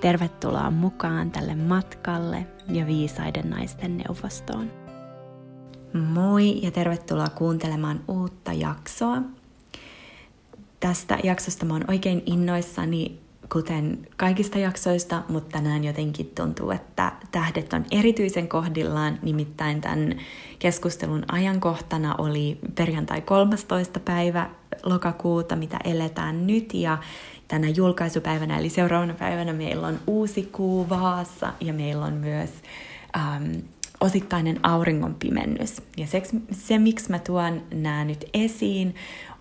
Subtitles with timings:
[0.00, 4.70] Tervetuloa mukaan tälle matkalle ja viisaiden naisten neuvostoon.
[5.92, 9.22] Moi ja tervetuloa kuuntelemaan uutta jaksoa.
[10.80, 13.18] Tästä jaksosta mä oon oikein innoissani,
[13.52, 19.18] kuten kaikista jaksoista, mutta tänään jotenkin tuntuu, että tähdet on erityisen kohdillaan.
[19.22, 20.14] Nimittäin tämän
[20.58, 24.00] keskustelun ajankohtana oli perjantai 13.
[24.00, 24.50] päivä
[24.82, 26.98] lokakuuta, mitä eletään nyt, ja
[27.48, 32.50] tänä julkaisupäivänä, eli seuraavana päivänä meillä on uusi kuu vaassa ja meillä on myös
[33.16, 33.52] ähm,
[34.00, 35.82] osittainen auringonpimennys.
[35.96, 38.94] Ja se, se, miksi mä tuon nämä nyt esiin,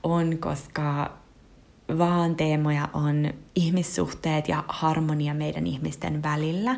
[0.03, 1.11] on, koska
[1.97, 6.75] vaan teemoja on ihmissuhteet ja harmonia meidän ihmisten välillä.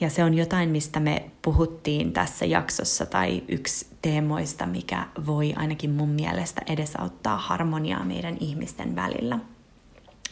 [0.00, 5.90] Ja se on jotain, mistä me puhuttiin tässä jaksossa, tai yksi teemoista, mikä voi ainakin
[5.90, 9.38] mun mielestä edesauttaa harmoniaa meidän ihmisten välillä.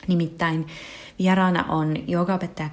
[0.07, 0.67] Nimittäin
[1.19, 1.95] vieraana on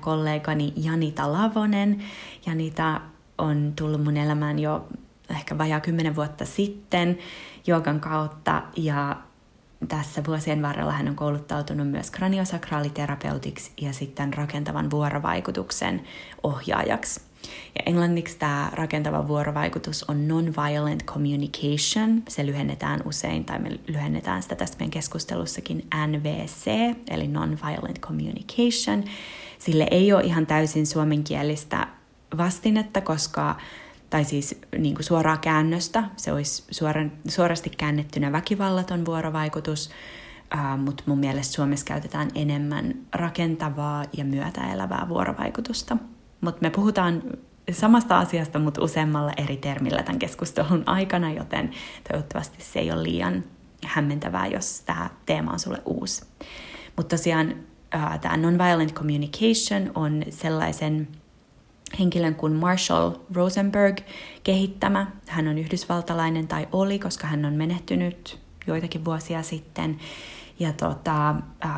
[0.01, 2.03] kollegani Janita Lavonen.
[2.45, 3.01] Janita
[3.37, 4.87] on tullut mun elämään jo
[5.29, 7.17] ehkä vajaa kymmenen vuotta sitten
[7.67, 9.17] joogan kautta ja
[9.87, 16.01] tässä vuosien varrella hän on kouluttautunut myös kraniosakraaliterapeutiksi ja sitten rakentavan vuorovaikutuksen
[16.43, 17.30] ohjaajaksi.
[17.75, 22.23] Ja englanniksi tämä rakentava vuorovaikutus on non-violent communication.
[22.29, 26.71] Se lyhennetään usein, tai me lyhennetään sitä tässä meidän keskustelussakin NVC,
[27.09, 29.03] eli non-violent communication.
[29.59, 31.87] Sille ei ole ihan täysin suomenkielistä
[32.37, 33.55] vastinetta, koska
[34.11, 39.89] tai siis niin kuin suoraa käännöstä, se olisi suoran, suorasti käännettynä väkivallaton vuorovaikutus,
[40.53, 45.97] uh, mutta mun mielestä Suomessa käytetään enemmän rakentavaa ja myötäelävää vuorovaikutusta.
[46.41, 47.23] Mutta me puhutaan
[47.71, 51.71] samasta asiasta, mutta useammalla eri termillä tämän keskustelun aikana, joten
[52.09, 53.43] toivottavasti se ei ole liian
[53.85, 56.25] hämmentävää, jos tämä teema on sulle uusi.
[56.97, 57.55] Mutta tosiaan
[58.21, 61.07] tämä nonviolent communication on sellaisen
[61.99, 63.97] henkilön kuin Marshall Rosenberg
[64.43, 65.07] kehittämä.
[65.27, 69.99] Hän on yhdysvaltalainen tai oli, koska hän on menehtynyt joitakin vuosia sitten
[70.59, 71.35] ja tota,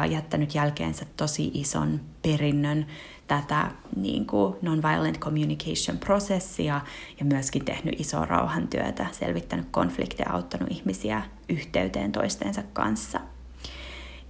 [0.10, 2.86] jättänyt jälkeensä tosi ison perinnön
[3.28, 6.82] tätä niin kuin non-violent communication-prosessia
[7.20, 13.20] ja myöskin tehnyt isoa rauhantyötä, selvittänyt konflikteja, auttanut ihmisiä yhteyteen toistensa kanssa.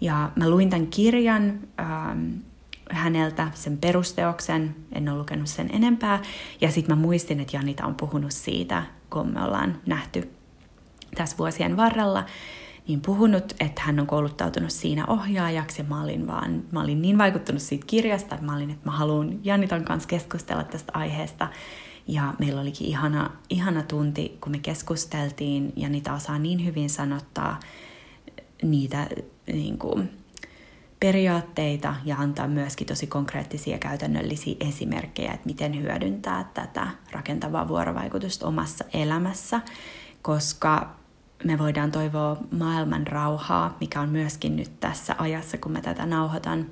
[0.01, 2.31] Ja mä luin tämän kirjan ähm,
[2.91, 6.21] häneltä, sen perusteoksen, en ole lukenut sen enempää,
[6.61, 10.29] ja sitten mä muistin, että Janita on puhunut siitä, kun me ollaan nähty
[11.15, 12.25] tässä vuosien varrella,
[12.87, 17.17] niin puhunut, että hän on kouluttautunut siinä ohjaajaksi ja mä olin, vaan, mä olin niin
[17.17, 21.47] vaikuttunut siitä kirjasta, että mä olin, että mä haluan Janitan kanssa keskustella tästä aiheesta.
[22.07, 27.59] Ja meillä olikin ihana, ihana tunti, kun me keskusteltiin ja niitä osaa niin hyvin sanottaa
[28.61, 29.07] niitä
[29.47, 30.09] niin kuin,
[31.03, 38.85] periaatteita ja antaa myöskin tosi konkreettisia käytännöllisiä esimerkkejä, että miten hyödyntää tätä rakentavaa vuorovaikutusta omassa
[38.93, 39.61] elämässä,
[40.21, 40.95] koska
[41.43, 46.65] me voidaan toivoa maailman rauhaa, mikä on myöskin nyt tässä ajassa, kun mä tätä nauhoitan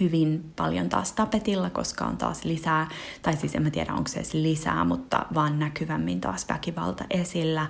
[0.00, 2.88] hyvin paljon taas tapetilla, koska on taas lisää,
[3.22, 7.66] tai siis en mä tiedä onko se edes lisää, mutta vaan näkyvämmin taas väkivalta esillä.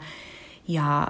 [0.69, 1.09] Ja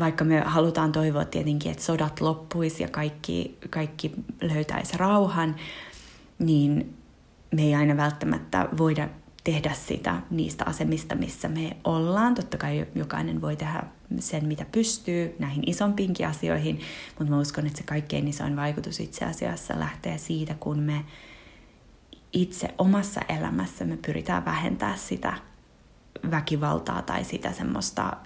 [0.00, 5.56] vaikka me halutaan toivoa tietenkin, että sodat loppuisi ja kaikki, kaikki löytäisi rauhan,
[6.38, 6.96] niin
[7.54, 9.08] me ei aina välttämättä voida
[9.44, 12.34] tehdä sitä niistä asemista, missä me ollaan.
[12.34, 13.82] Totta kai jokainen voi tehdä
[14.18, 16.80] sen, mitä pystyy näihin isompiinkin asioihin,
[17.18, 21.04] mutta mä uskon, että se kaikkein isoin vaikutus itse asiassa lähtee siitä, kun me
[22.32, 25.32] itse omassa elämässä me pyritään vähentämään sitä
[26.30, 28.16] väkivaltaa tai sitä semmoista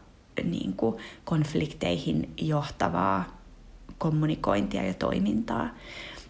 [0.44, 3.40] niin kuin konflikteihin johtavaa
[3.98, 5.68] kommunikointia ja toimintaa.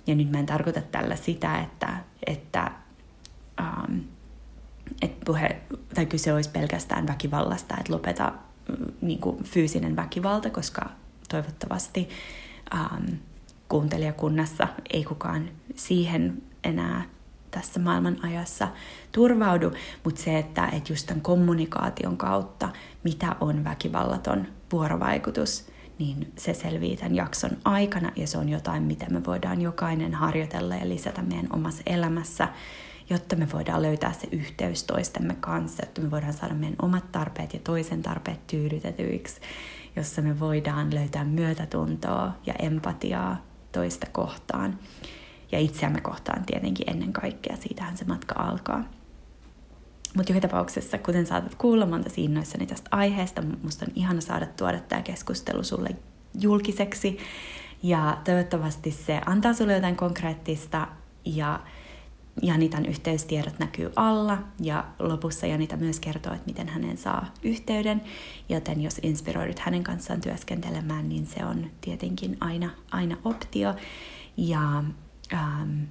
[0.06, 1.96] Ja nyt mä en tarkoita tällä sitä, että,
[2.26, 2.72] että
[3.60, 4.00] um,
[5.02, 5.60] että puhe,
[5.94, 8.32] tai kyse olisi pelkästään väkivallasta, että lopeta
[9.00, 10.90] niin kuin fyysinen väkivalta, koska
[11.28, 12.08] toivottavasti
[12.74, 13.16] um,
[13.68, 17.02] kuuntelijakunnassa ei kukaan siihen enää
[17.50, 18.68] tässä maailman ajassa
[19.12, 19.72] turvaudu,
[20.04, 22.68] mutta se, että, että just tämän kommunikaation kautta,
[23.04, 25.66] mitä on väkivallaton vuorovaikutus,
[25.98, 30.74] niin se selvii tämän jakson aikana ja se on jotain, mitä me voidaan jokainen harjoitella
[30.74, 32.48] ja lisätä meidän omassa elämässä,
[33.10, 37.54] jotta me voidaan löytää se yhteys toistemme kanssa, jotta me voidaan saada meidän omat tarpeet
[37.54, 39.40] ja toisen tarpeet tyydytetyiksi,
[39.96, 44.78] jossa me voidaan löytää myötätuntoa ja empatiaa toista kohtaan
[45.52, 47.56] ja itseämme kohtaan tietenkin ennen kaikkea.
[47.56, 48.84] Siitähän se matka alkaa.
[50.16, 53.42] Mutta joka tapauksessa, kuten saatat kuulla, mä innoissani tästä aiheesta.
[53.62, 55.88] Musta on ihana saada tuoda tämä keskustelu sulle
[56.40, 57.18] julkiseksi.
[57.82, 60.88] Ja toivottavasti se antaa sulle jotain konkreettista
[61.24, 61.60] ja
[62.42, 68.02] Janitan yhteystiedot näkyy alla ja lopussa Janita myös kertoo, että miten hänen saa yhteyden,
[68.48, 73.74] joten jos inspiroidut hänen kanssaan työskentelemään, niin se on tietenkin aina, aina optio.
[74.36, 74.84] Ja
[75.32, 75.82] ähm,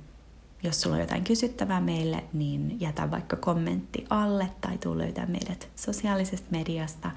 [0.63, 5.69] jos sulla on jotain kysyttävää meille, niin jätä vaikka kommentti alle tai tuu löytää meidät
[5.75, 7.11] sosiaalisesta mediasta.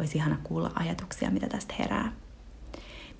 [0.00, 2.12] Olisi ihana kuulla ajatuksia, mitä tästä herää.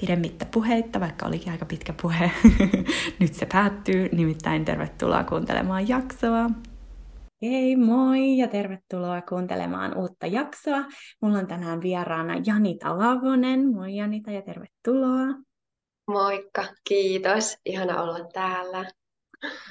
[0.00, 2.30] Pidemmittä puheitta, vaikka olikin aika pitkä puhe.
[3.20, 6.50] Nyt se päättyy, nimittäin tervetuloa kuuntelemaan jaksoa.
[7.42, 10.84] Hei moi ja tervetuloa kuuntelemaan uutta jaksoa.
[11.22, 13.74] Mulla on tänään vieraana Janita Lavonen.
[13.74, 15.26] Moi Janita ja tervetuloa.
[16.06, 17.56] Moikka, kiitos.
[17.64, 18.84] Ihana olla täällä.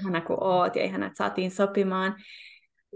[0.02, 2.16] Ihana kun oot ja ihana, että saatiin sopimaan.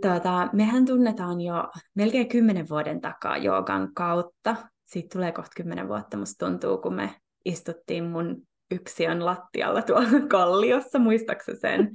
[0.01, 4.55] Tuota, mehän tunnetaan jo melkein kymmenen vuoden takaa joogan kautta.
[4.85, 7.15] Siitä tulee kohta kymmenen vuotta, musta tuntuu, kun me
[7.45, 8.41] istuttiin mun
[8.71, 11.91] yksiön lattialla tuolla kalliossa, muistaaksä sen?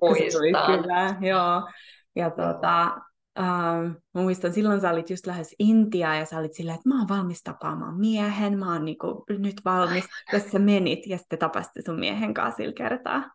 [0.00, 0.82] Muistan.
[0.82, 1.70] Kyllä, joo.
[2.16, 3.00] Ja tuota,
[4.14, 7.08] mä muistan, silloin sä olit just lähes Intiaa ja sä olit silleen, että mä oon
[7.08, 12.00] valmis tapaamaan miehen, mä oon niinku nyt valmis, jos sä menit ja sitten tapasit sun
[12.00, 13.30] miehen kanssa sillä kertaa.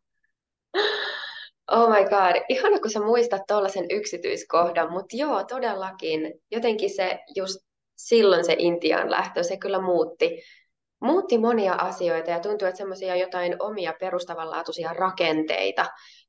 [1.72, 6.34] Oh my god, ihana kun sä muistat tuollaisen yksityiskohdan, mutta joo, todellakin.
[6.52, 7.60] Jotenkin se just
[7.96, 10.42] silloin se Intian lähtö, se kyllä muutti,
[11.06, 15.86] muutti monia asioita ja tuntuu, että semmoisia jotain omia perustavanlaatuisia rakenteita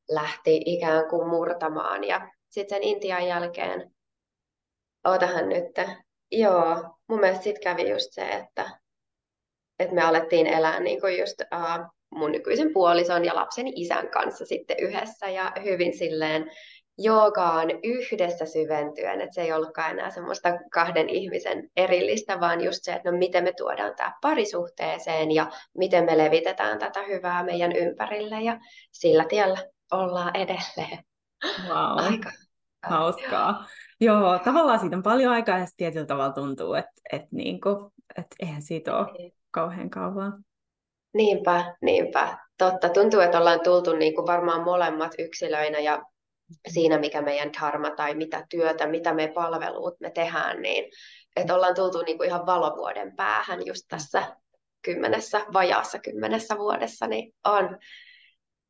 [0.09, 2.05] lähti ikään kuin murtamaan.
[2.05, 3.91] Ja sitten sen Intian jälkeen,
[5.09, 5.75] ootahan nyt,
[6.33, 8.71] joo, mun mielestä sitten kävi just se, että,
[9.79, 14.47] että me alettiin elää niin kuin just uh, mun nykyisen puolison ja lapsen isän kanssa
[14.47, 16.51] sitten yhdessä ja hyvin silleen
[16.99, 22.93] joogaan yhdessä syventyen, että se ei ollutkaan enää semmoista kahden ihmisen erillistä, vaan just se,
[22.93, 28.41] että no miten me tuodaan tämä parisuhteeseen ja miten me levitetään tätä hyvää meidän ympärille
[28.41, 28.59] ja
[28.93, 29.59] sillä tiellä
[29.93, 31.05] ollaan edelleen.
[31.69, 32.13] Wow.
[32.13, 32.31] Aika
[32.83, 33.67] hauskaa.
[34.01, 38.37] Joo, tavallaan siitä on paljon aikaa ja tietyllä tavalla tuntuu, että, että, niin kuin, että
[38.41, 39.33] eihän siitä ole niin.
[39.51, 40.45] kauhean kauan.
[41.15, 42.39] Niinpä, niinpä.
[42.59, 46.03] Totta, tuntuu, että ollaan tultu niin kuin varmaan molemmat yksilöinä ja
[46.69, 50.85] siinä, mikä meidän dharma tai mitä työtä, mitä me palveluut me tehdään, niin
[51.37, 54.37] että ollaan tultu niin kuin ihan valovuoden päähän just tässä
[54.83, 57.79] kymmenessä, vajaassa kymmenessä vuodessa, niin on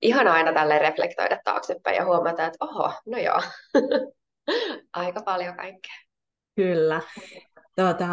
[0.03, 3.43] ihan aina tälle reflektoida taaksepäin ja huomata, että oho, no joo,
[4.93, 5.95] aika paljon kaikkea.
[6.57, 7.01] Kyllä.
[7.77, 8.07] Tuota,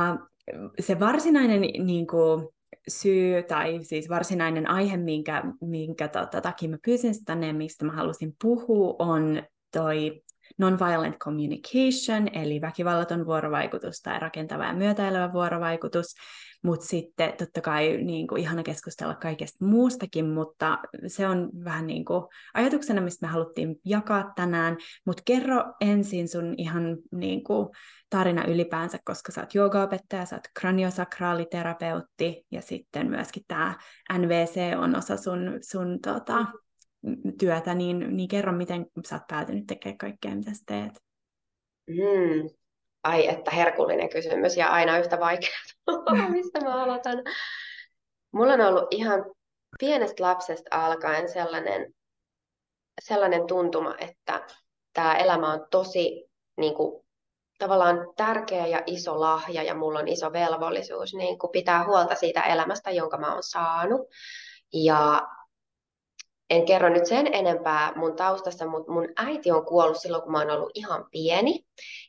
[0.79, 2.49] se varsinainen niin kuin,
[2.87, 7.91] syy tai siis varsinainen aihe, minkä, minkä tota, takia mä pyysin sitä tänne mistä mä
[7.91, 9.43] halusin puhua, on
[9.73, 10.21] toi
[10.57, 16.15] nonviolent communication, eli väkivallaton vuorovaikutus tai rakentava ja myötäilevä vuorovaikutus,
[16.63, 20.77] mutta sitten totta kai niin kuin, ihana keskustella kaikesta muustakin, mutta
[21.07, 26.53] se on vähän niin kuin ajatuksena, mistä me haluttiin jakaa tänään, mutta kerro ensin sun
[26.57, 27.69] ihan niin kuin,
[28.09, 33.75] tarina ylipäänsä, koska sä oot joogaopettaja, sä oot kraniosakraaliterapeutti ja sitten myöskin tämä
[34.17, 36.45] NVC on osa sun, sun tota,
[37.39, 41.03] työtä, niin, niin kerro, miten sä oot päätynyt tekemään kaikkea, mitä sä teet.
[41.87, 42.49] Mm.
[43.03, 45.49] Ai, että herkullinen kysymys ja aina yhtä vaikea.
[46.29, 47.17] Mistä mä aloitan?
[48.31, 49.25] Mulla on ollut ihan
[49.79, 51.93] pienestä lapsesta alkaen sellainen,
[53.01, 54.45] sellainen tuntuma, että
[54.93, 56.25] tämä elämä on tosi
[56.57, 57.05] niin kuin,
[57.57, 62.41] tavallaan tärkeä ja iso lahja ja mulla on iso velvollisuus niin kuin pitää huolta siitä
[62.41, 64.01] elämästä, jonka mä oon saanut.
[64.73, 65.27] Ja
[66.49, 70.39] en kerro nyt sen enempää mun taustassa, mutta mun äiti on kuollut silloin, kun mä
[70.39, 71.65] oon ollut ihan pieni.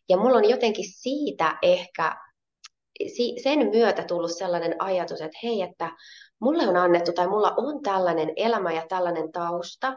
[0.09, 2.17] Ja mulla on jotenkin siitä ehkä
[3.43, 5.91] sen myötä tullut sellainen ajatus, että hei, että
[6.41, 9.95] mulle on annettu tai mulla on tällainen elämä ja tällainen tausta.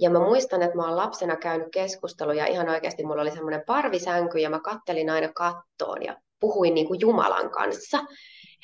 [0.00, 4.38] Ja mä muistan, että mä oon lapsena käynyt keskusteluja, ihan oikeasti mulla oli semmoinen parvisänky
[4.38, 7.98] ja mä kattelin aina kattoon ja puhuin niin kuin Jumalan kanssa.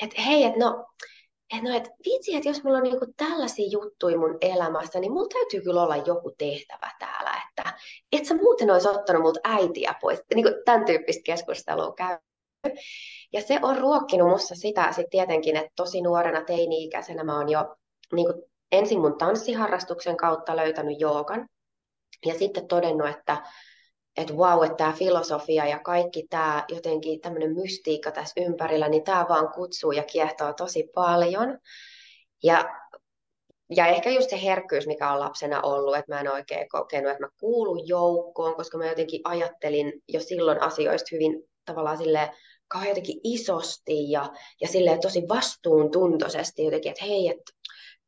[0.02, 0.86] Että hei, että no,
[1.50, 5.28] että no, et vitsi, että jos mulla on niinku tällaisia juttuja mun elämässä, niin mulla
[5.28, 7.72] täytyy kyllä olla joku tehtävä täällä, että
[8.12, 10.20] et sä muuten olisi ottanut mut äitiä pois.
[10.34, 12.18] Niin kuin tämän tyyppistä keskustelua käy.
[13.32, 17.76] Ja se on ruokkinut mussa sitä sitten tietenkin, että tosi nuorena teini-ikäisenä mä oon jo
[18.12, 21.48] niin kuin ensin mun tanssiharrastuksen kautta löytänyt joogan.
[22.26, 23.42] Ja sitten todennut, että
[24.16, 29.26] että wow, että tämä filosofia ja kaikki tämä jotenkin tämmöinen mystiikka tässä ympärillä, niin tämä
[29.28, 31.58] vaan kutsuu ja kiehtoo tosi paljon.
[32.42, 32.64] Ja,
[33.76, 37.24] ja ehkä just se herkkyys, mikä on lapsena ollut, että mä en oikein kokenut, että
[37.24, 42.28] mä kuulun joukkoon, koska mä jotenkin ajattelin jo silloin asioista hyvin tavallaan silleen
[42.68, 47.52] kauhean jotenkin isosti ja, ja silleen tosi vastuuntuntoisesti jotenkin, että hei, että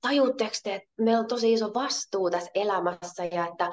[0.00, 3.70] tajuutteko te, että meillä on tosi iso vastuu tässä elämässä ja että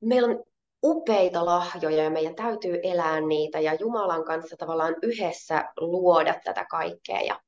[0.00, 0.44] meillä on
[0.84, 7.20] upeita lahjoja ja meidän täytyy elää niitä ja Jumalan kanssa tavallaan yhdessä luoda tätä kaikkea.
[7.20, 7.40] Ja...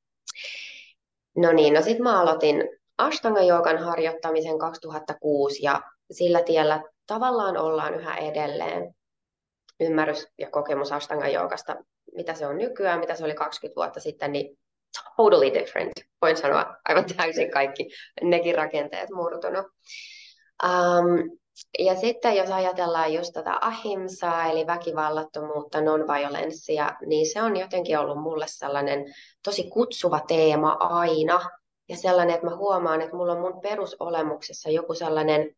[1.35, 7.93] No niin, no sitten mä aloitin Ashtanga Joogan harjoittamisen 2006 ja sillä tiellä tavallaan ollaan
[7.93, 8.95] yhä edelleen.
[9.79, 11.75] Ymmärrys ja kokemus Ashtanga Joogasta,
[12.15, 14.57] mitä se on nykyään, mitä se oli 20 vuotta sitten, niin
[15.17, 15.93] totally different.
[16.21, 17.89] Voin sanoa aivan täysin kaikki
[18.21, 19.65] nekin rakenteet murtunut.
[20.63, 21.37] Um,
[21.79, 28.21] ja sitten jos ajatellaan just tätä ahimsaa, eli väkivallattomuutta, non-violenssia, niin se on jotenkin ollut
[28.21, 29.05] mulle sellainen
[29.43, 31.49] tosi kutsuva teema aina.
[31.89, 35.55] Ja sellainen, että mä huomaan, että mulla on mun perusolemuksessa joku sellainen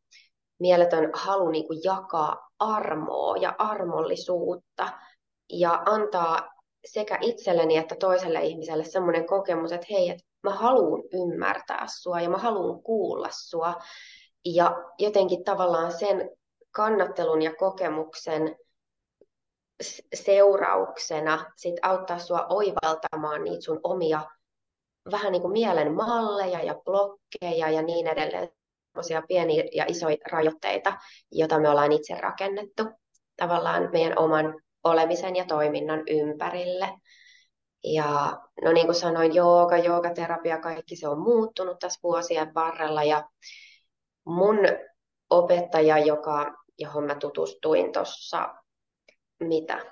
[0.59, 4.89] mieletön halu niin kuin jakaa armoa ja armollisuutta
[5.49, 6.53] ja antaa
[6.85, 12.29] sekä itselleni että toiselle ihmiselle semmoinen kokemus, että hei, että mä haluan ymmärtää sua ja
[12.29, 13.75] mä haluan kuulla sua.
[14.45, 16.29] Ja jotenkin tavallaan sen
[16.71, 18.55] kannattelun ja kokemuksen
[20.13, 24.21] seurauksena sit auttaa sua oivaltamaan niitä sun omia
[25.11, 28.49] vähän niin kuin mielen malleja ja blokkeja ja niin edelleen,
[28.91, 30.93] semmoisia pieniä ja isoja rajoitteita,
[31.31, 32.83] joita me ollaan itse rakennettu
[33.35, 36.89] tavallaan meidän oman olemisen ja toiminnan ympärille.
[37.83, 43.29] Ja no niin kuin sanoin, jooga, joogaterapia, kaikki se on muuttunut tässä vuosien varrella ja
[44.29, 44.57] mun
[45.29, 48.55] opettaja, joka, johon mä tutustuin tuossa,
[49.39, 49.85] mitä,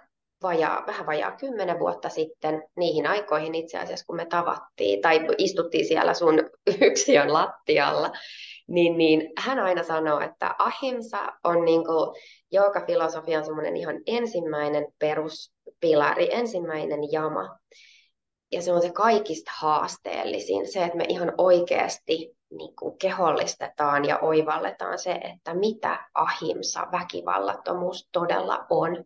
[0.44, 5.86] vajaa, vähän vajaa kymmenen vuotta sitten, niihin aikoihin itse asiassa, kun me tavattiin, tai istuttiin
[5.86, 6.50] siellä sun
[6.82, 8.12] yksiön lattialla,
[8.68, 11.82] niin, niin hän aina sanoo, että ahimsa on niin
[12.52, 17.58] joka filosofian semmoinen ihan ensimmäinen peruspilari, ensimmäinen jama.
[18.52, 24.20] Ja se on se kaikista haasteellisin, se, että me ihan oikeasti niin kuin kehollistetaan ja
[24.20, 29.04] oivalletaan se, että mitä ahimsa, väkivallattomuus todella on.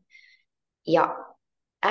[0.87, 1.25] Ja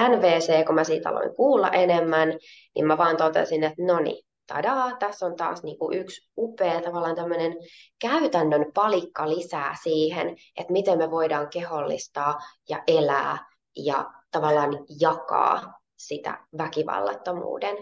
[0.08, 2.28] NVC, kun mä siitä aloin kuulla enemmän,
[2.74, 6.80] niin mä vaan totesin, että no niin, tadaa, tässä on taas niin kuin yksi upea
[6.80, 7.56] tavallaan tämmöinen
[8.00, 12.38] käytännön palikka lisää siihen, että miten me voidaan kehollistaa
[12.68, 13.38] ja elää
[13.76, 17.76] ja tavallaan jakaa sitä väkivallattomuuden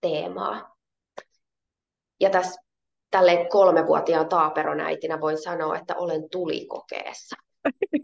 [0.00, 0.69] teemaa.
[2.20, 2.60] Ja tässä
[3.10, 7.36] tälle kolmevuotiaan taaperonäitinä voin sanoa, että olen tulikokeessa.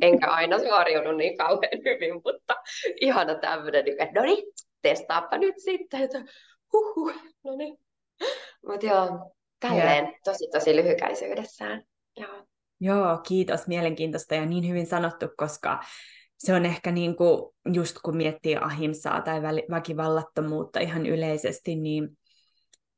[0.01, 2.57] Enkä aina suoriunut niin kauhean hyvin, mutta
[3.01, 4.45] ihana tämmöinen, että no niin,
[4.83, 6.25] testaappa nyt sitten, että
[6.73, 7.13] huhu,
[7.45, 7.79] no niin.
[8.67, 10.21] Mutta joo, tälleen yeah.
[10.25, 11.83] tosi tosi lyhykäisyydessään.
[12.17, 12.47] Joo.
[12.81, 15.81] Joo, kiitos, mielenkiintoista ja niin hyvin sanottu, koska
[16.39, 17.43] se on ehkä niin kuin,
[17.73, 22.19] just kun miettii ahimsaa tai väkivallattomuutta ihan yleisesti, niin,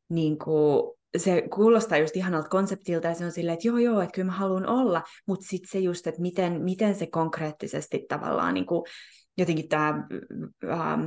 [0.08, 4.14] niin kuin se kuulostaa just ihanalta konseptilta ja se on silleen, että joo joo, että
[4.14, 8.66] kyllä mä haluan olla, mutta sitten se just, että miten, miten se konkreettisesti tavallaan niin
[8.66, 8.82] kuin,
[9.38, 10.06] jotenkin tämä
[10.70, 11.06] ähm,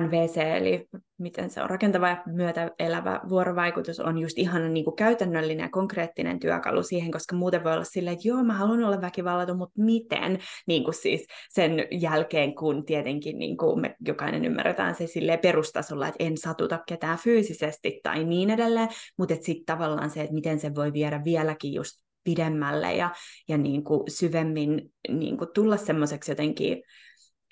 [0.00, 4.96] NVC, eli miten se on rakentava ja myötä elävä vuorovaikutus, on just ihan niin kuin
[4.96, 9.00] käytännöllinen ja konkreettinen työkalu siihen, koska muuten voi olla silleen, että joo, mä haluan olla
[9.00, 10.38] väkivallaton, mutta miten?
[10.66, 16.08] Niin kuin siis sen jälkeen, kun tietenkin niin kuin me jokainen ymmärretään se silleen perustasolla,
[16.08, 20.74] että en satuta ketään fyysisesti tai niin edelleen, mutta sitten tavallaan se, että miten se
[20.74, 23.10] voi viedä vieläkin just pidemmälle ja,
[23.48, 26.82] ja niin kuin syvemmin niin kuin tulla semmoiseksi jotenkin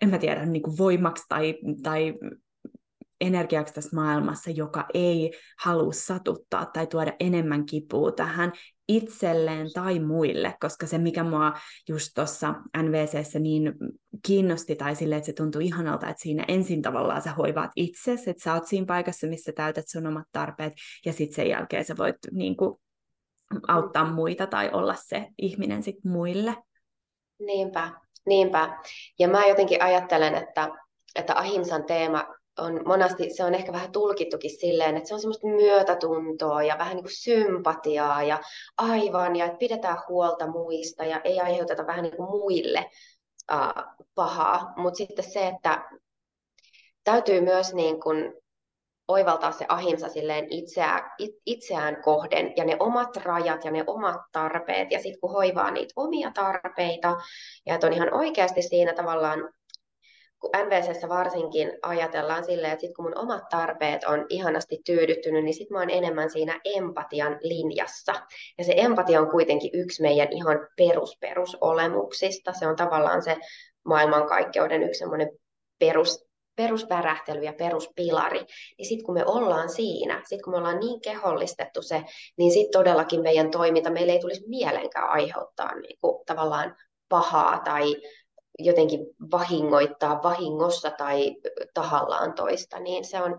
[0.05, 2.15] en mä tiedä, niin kuin voimaksi tai, tai
[3.21, 8.53] energiaksi tässä maailmassa, joka ei halua satuttaa tai tuoda enemmän kipua tähän
[8.89, 11.53] itselleen tai muille, koska se, mikä mua
[11.89, 13.73] just tuossa NVCssä niin
[14.27, 18.45] kiinnosti tai sille, että se tuntui ihanalta, että siinä ensin tavallaan sä hoivaat itsesi, että
[18.45, 20.73] sä oot siinä paikassa, missä täytät sun omat tarpeet,
[21.07, 22.81] ja sitten sen jälkeen sä voit niin kuin,
[23.69, 26.57] auttaa muita tai olla se ihminen sitten muille.
[27.39, 28.79] Niinpä, Niinpä.
[29.19, 30.69] Ja mä jotenkin ajattelen, että,
[31.15, 32.25] että ahimsan teema
[32.59, 36.97] on monasti, se on ehkä vähän tulkittukin silleen, että se on semmoista myötätuntoa ja vähän
[36.97, 38.41] niin kuin sympatiaa ja
[38.79, 42.91] aivan, ja että pidetään huolta muista ja ei aiheuteta vähän niin kuin muille
[43.53, 44.73] uh, pahaa.
[44.77, 45.91] Mutta sitten se, että
[47.05, 48.35] täytyy myös niin kuin
[49.09, 51.11] oivaltaa se ahimsa silleen itseään,
[51.47, 54.91] itseään kohden ja ne omat rajat ja ne omat tarpeet.
[54.91, 57.17] Ja sitten kun hoivaa niitä omia tarpeita
[57.67, 59.49] ja että on ihan oikeasti siinä tavallaan
[60.45, 65.55] kun NVCssä varsinkin ajatellaan silleen, että sit kun mun omat tarpeet on ihanasti tyydyttynyt, niin
[65.55, 68.13] sitten mä oon enemmän siinä empatian linjassa.
[68.59, 72.53] Ja se empatia on kuitenkin yksi meidän ihan perusperusolemuksista.
[72.53, 73.37] Se on tavallaan se
[73.85, 75.31] maailmankaikkeuden yksi semmoinen
[75.79, 76.24] perus,
[76.57, 78.41] perusvärähtely ja peruspilari,
[78.79, 82.05] niin sitten kun me ollaan siinä, sitten kun me ollaan niin kehollistettu se,
[82.39, 86.77] niin sitten todellakin meidän toiminta, meillä ei tulisi mielenkään aiheuttaa niin kuin, tavallaan
[87.09, 87.97] pahaa tai
[88.59, 91.37] jotenkin vahingoittaa vahingossa tai
[91.75, 93.39] tahallaan toista, niin se on,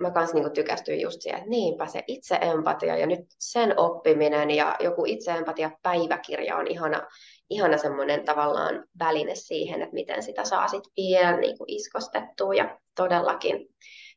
[0.00, 4.76] mä kanssa niin tykästyin just siihen, että niinpä se itse-empatia ja nyt sen oppiminen ja
[4.80, 7.06] joku itse-empatia-päiväkirja on ihana,
[7.50, 12.78] ihana semmoinen tavallaan väline siihen, että miten sitä saa sitten vielä niin kuin iskostettua ja
[12.96, 13.68] todellakin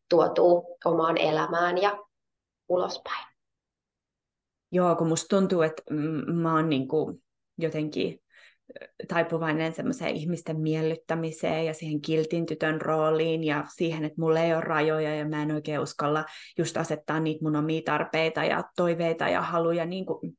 [0.10, 1.98] tuotuu omaan elämään ja
[2.70, 3.26] ulospäin.
[4.72, 5.84] Joo, kun musta tuntuu, että
[6.34, 7.24] mä oon niin kuin
[7.58, 8.20] jotenkin
[9.08, 14.62] taipuvainen semmoiseen ihmisten miellyttämiseen ja siihen kiltin tytön rooliin ja siihen, että mulla ei ole
[14.62, 16.26] rajoja ja mä en oikein uskalla
[16.58, 20.38] just asettaa niitä mun omia tarpeita ja toiveita ja haluja niin kuin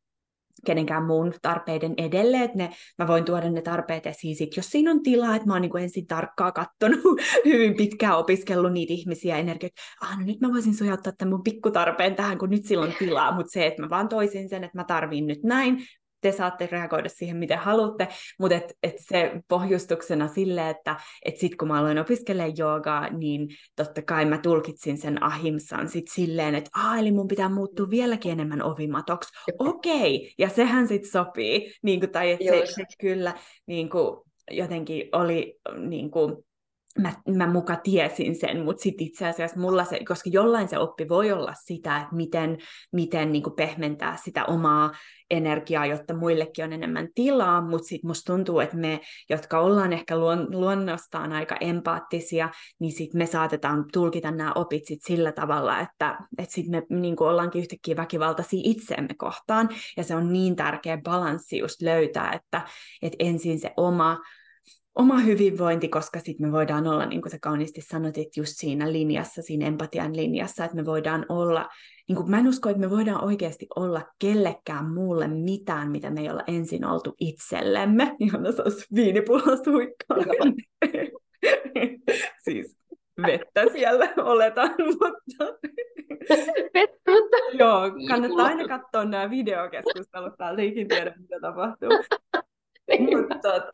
[0.65, 4.91] kenenkään muun tarpeiden edelle, että ne, mä voin tuoda ne tarpeet esiin sit, jos siinä
[4.91, 7.01] on tilaa, että mä oon niin ensin tarkkaa kattonut,
[7.45, 12.15] hyvin pitkään opiskellut niitä ihmisiä energioita, ah no nyt mä voisin sujauttaa tämän mun pikkutarpeen
[12.15, 15.27] tähän, kun nyt silloin tilaa, mutta se, että mä vaan toisin sen, että mä tarviin
[15.27, 15.87] nyt näin,
[16.25, 21.59] te saatte reagoida siihen, miten haluatte, mutta et, et se pohjustuksena sille, että et sitten
[21.59, 26.71] kun mä aloin opiskelemaan joogaa, niin totta kai mä tulkitsin sen ahimsan sit silleen, että
[26.75, 29.33] ah, eli mun pitää muuttua vieläkin enemmän ovimatoksi.
[29.59, 30.31] Okei, okay.
[30.39, 33.35] ja sehän sitten sopii, niin kuin, tai että se, se kyllä
[33.67, 36.37] niin kuin, jotenkin oli niin kuin,
[36.99, 41.09] mä, mä muka tiesin sen, mutta sitten itse asiassa mulla se, koska jollain se oppi
[41.09, 42.59] voi olla sitä, että miten,
[42.93, 44.93] miten niin kuin pehmentää sitä omaa
[45.31, 50.19] energiaa, jotta muillekin on enemmän tilaa, mutta sitten musta tuntuu, että me, jotka ollaan ehkä
[50.19, 56.19] luon, luonnostaan aika empaattisia, niin sitten me saatetaan tulkita nämä opit sit sillä tavalla, että
[56.39, 60.99] et sitten me niin kuin ollaankin yhtäkkiä väkivaltaisia itseemme kohtaan, ja se on niin tärkeä
[61.05, 62.61] balanssi just löytää, että
[63.03, 64.19] et ensin se oma
[64.95, 68.93] oma hyvinvointi, koska sitten me voidaan olla, niin kuin sä kauniisti sanoit, että just siinä
[68.93, 71.69] linjassa, siinä empatian linjassa, että me voidaan olla,
[72.09, 76.21] niin kuin mä en usko, että me voidaan oikeasti olla kellekään muulle mitään, mitä me
[76.21, 78.17] ei olla ensin oltu itsellemme.
[78.21, 79.57] Ihan se olisi viinipullo
[82.45, 82.77] siis
[83.27, 85.45] vettä siellä oletan, mutta...
[86.75, 87.13] Vettä,
[87.59, 91.91] Joo, kannattaa aina katsoa nämä videokeskustelut täältä, ikin tiedä mitä tapahtuu.
[92.89, 93.69] Mutta, tota,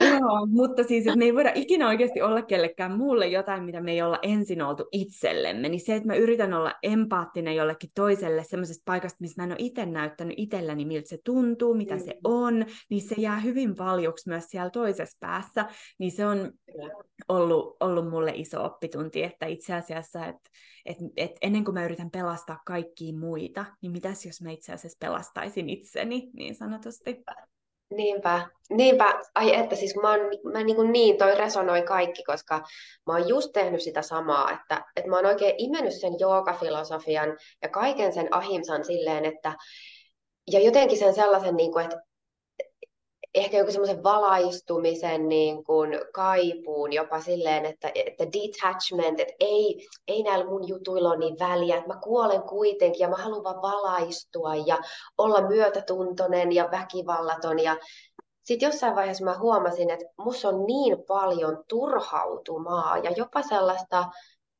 [0.10, 3.92] joo, mutta siis, että me ei voida ikinä oikeasti olla kellekään muulle jotain, mitä me
[3.92, 8.82] ei olla ensin oltu itsellemme, niin se, että mä yritän olla empaattinen jollekin toiselle semmoisesta
[8.84, 12.00] paikasta, missä mä en ole itse näyttänyt itselläni, miltä se tuntuu, mitä mm.
[12.00, 15.66] se on, niin se jää hyvin paljoksi myös siellä toisessa päässä,
[15.98, 16.52] niin se on
[17.28, 20.50] ollut, ollut mulle iso oppitunti, että itse asiassa, että
[20.86, 24.98] et, et ennen kuin mä yritän pelastaa kaikkia muita, niin mitäs jos mä itse asiassa
[25.00, 27.22] pelastaisin itseni, niin sanotusti.
[27.90, 29.20] Niinpä, niinpä.
[29.34, 30.20] Ai että siis mä, oon,
[30.52, 32.62] mä niin, kuin niin, toi resonoi kaikki, koska
[33.06, 37.68] mä oon just tehnyt sitä samaa, että, että mä oon oikein imennyt sen joogafilosofian ja
[37.68, 39.52] kaiken sen ahimsan silleen, että
[40.52, 42.00] ja jotenkin sen sellaisen, niin kuin, että
[43.34, 50.22] ehkä joku semmoisen valaistumisen niin kuin kaipuun jopa silleen, että, että detachment, että ei, ei
[50.22, 54.54] näillä mun jutuilla ole niin väliä, että mä kuolen kuitenkin ja mä haluan vaan valaistua
[54.54, 54.78] ja
[55.18, 57.76] olla myötätuntoinen ja väkivallaton ja
[58.44, 64.04] sitten jossain vaiheessa mä huomasin, että musta on niin paljon turhautumaa ja jopa sellaista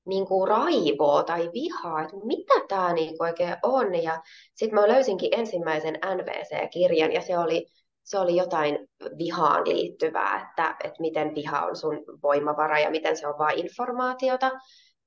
[0.06, 4.02] niin kuin raivoa tai vihaa, että mitä tämä niin oikein on.
[4.02, 4.22] Ja
[4.54, 7.66] sitten mä löysinkin ensimmäisen NVC-kirjan ja se oli
[8.04, 8.78] se oli jotain
[9.18, 14.50] vihaan liittyvää, että, että miten viha on sun voimavara ja miten se on vain informaatiota.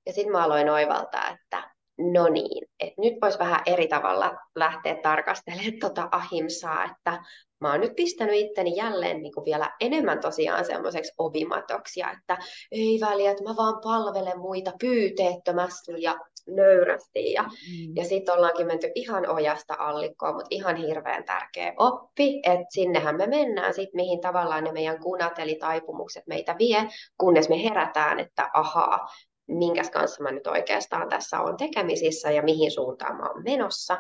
[0.06, 4.96] Ja sitten mä aloin oivaltaa, että no niin, että nyt voisi vähän eri tavalla lähteä
[5.04, 7.24] tarkastelemaan tuota ahimsaa, että
[7.60, 12.38] mä oon nyt pistänyt itteni jälleen niin kuin vielä enemmän tosiaan semmoiseksi ovimatoksi, että
[12.72, 16.16] ei väliä, että mä vaan palvelen muita pyyteettömästi ja
[16.48, 17.34] nöyrästi.
[17.34, 17.96] Ja, mm.
[17.96, 23.28] ja sitten ollaankin menty ihan ojasta allikkoon, mutta ihan hirveän tärkeä oppi, että sinnehän me
[23.28, 28.50] mennään sitten, mihin tavallaan ne meidän kunat eli taipumukset meitä vie, kunnes me herätään, että
[28.54, 29.08] ahaa,
[29.48, 33.98] minkäs kanssa mä nyt oikeastaan tässä on tekemisissä ja mihin suuntaan mä oon menossa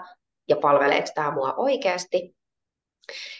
[0.49, 2.35] ja palveleeko tämä mua oikeasti.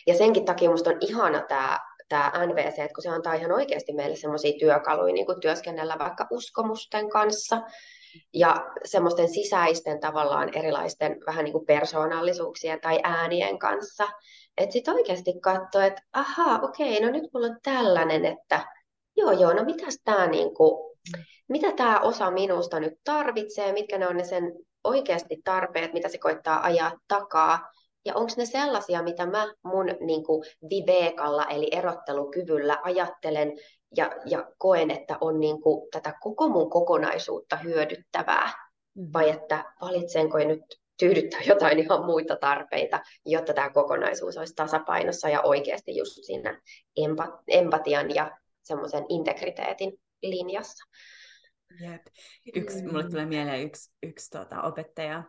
[0.07, 3.93] Ja senkin takia musta on ihana tämä tämä NVC, että kun se antaa ihan oikeasti
[3.93, 7.61] meille semmoisia työkaluja niin kuin työskennellä vaikka uskomusten kanssa
[8.33, 14.07] ja semmoisten sisäisten tavallaan erilaisten vähän niin kuin persoonallisuuksien tai äänien kanssa.
[14.57, 18.65] Että sitten oikeasti katsoo, että ahaa, okei, no nyt mulla on tällainen, että
[19.17, 20.97] joo joo, no mitäs tämä niin kuin,
[21.49, 26.17] mitä tämä osa minusta nyt tarvitsee, mitkä ne on ne sen oikeasti tarpeet, mitä se
[26.17, 27.59] koittaa ajaa takaa,
[28.05, 33.51] ja onko ne sellaisia, mitä mä mun niin kuin, viveekalla, eli erottelukyvyllä ajattelen
[33.95, 38.51] ja, ja koen, että on niin kuin, tätä koko mun kokonaisuutta hyödyttävää,
[38.95, 39.09] mm.
[39.13, 40.61] vai että valitsenko nyt
[40.99, 46.61] tyydyttää jotain ihan muita tarpeita, jotta tämä kokonaisuus olisi tasapainossa ja oikeasti just siinä
[47.47, 50.83] empatian ja semmoisen integriteetin linjassa.
[51.79, 52.01] Jep.
[52.55, 53.09] Yksi, mulle mm.
[53.09, 55.23] tulee mieleen yksi, yksi tuota, opettaja,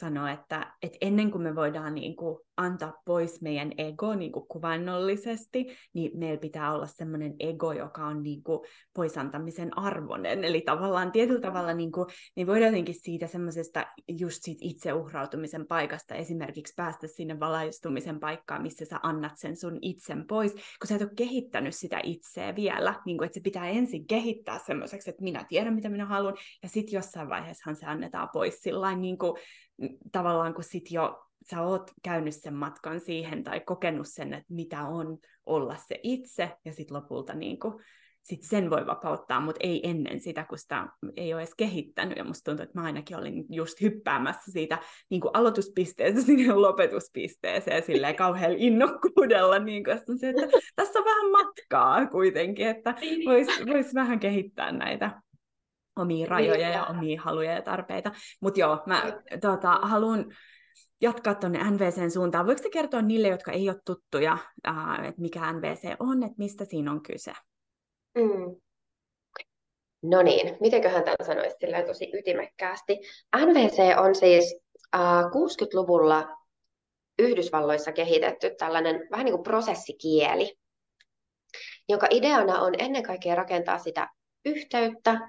[0.00, 4.46] sanoa, että, että ennen kuin me voidaan niin kuin antaa pois meidän ego niin kuin
[4.48, 8.60] kuvannollisesti, niin meillä pitää olla sellainen ego, joka on niin kuin
[8.94, 10.44] poisantamisen arvoinen.
[10.44, 16.14] Eli tavallaan tietyllä tavalla niin kuin, me voidaan jotenkin siitä semmoisesta just siitä itseuhrautumisen paikasta
[16.14, 21.02] esimerkiksi päästä sinne valaistumisen paikkaan, missä sä annat sen sun itsen pois, kun sä et
[21.02, 25.44] ole kehittänyt sitä itseä vielä, niin kuin, että se pitää ensin kehittää semmoiseksi, että minä
[25.48, 29.34] tiedän, mitä minä haluan, ja sitten jossain vaiheessahan se annetaan pois sillä niin kuin,
[30.12, 34.82] tavallaan kun sit jo sä oot käynyt sen matkan siihen tai kokenut sen, että mitä
[34.82, 37.74] on olla se itse, ja sitten lopulta niin kuin,
[38.22, 42.18] sit sen voi vapauttaa, mutta ei ennen sitä, kun sitä ei ole edes kehittänyt.
[42.18, 44.78] Ja musta tuntuu, että mä ainakin olin just hyppäämässä siitä
[45.10, 49.58] niin kuin aloituspisteestä sinne lopetuspisteeseen silleen kauhean innokkuudella.
[49.58, 52.94] Niin kuin, se, että tässä on vähän matkaa kuitenkin, että
[53.26, 53.68] voisi niin.
[53.68, 55.22] vois vähän kehittää näitä
[56.00, 58.12] omia rajoja ja omia haluja ja tarpeita.
[58.40, 59.02] Mutta joo, mä
[59.40, 60.24] tota, haluan
[61.00, 62.46] jatkaa tuonne NVCn suuntaan.
[62.46, 66.64] Voiko se kertoa niille, jotka ei ole tuttuja, äh, että mikä NVC on, että mistä
[66.64, 67.32] siinä on kyse?
[68.14, 68.56] Mm.
[70.02, 72.98] No niin, mitenköhän tämän sanoisi silleen tosi ytimekkäästi.
[73.36, 74.56] NVC on siis
[74.94, 76.36] äh, 60-luvulla
[77.18, 80.58] Yhdysvalloissa kehitetty tällainen vähän niin kuin prosessikieli,
[81.88, 84.08] jonka ideana on ennen kaikkea rakentaa sitä
[84.44, 85.20] yhteyttä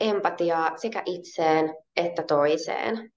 [0.00, 3.12] empatiaa sekä itseen että toiseen.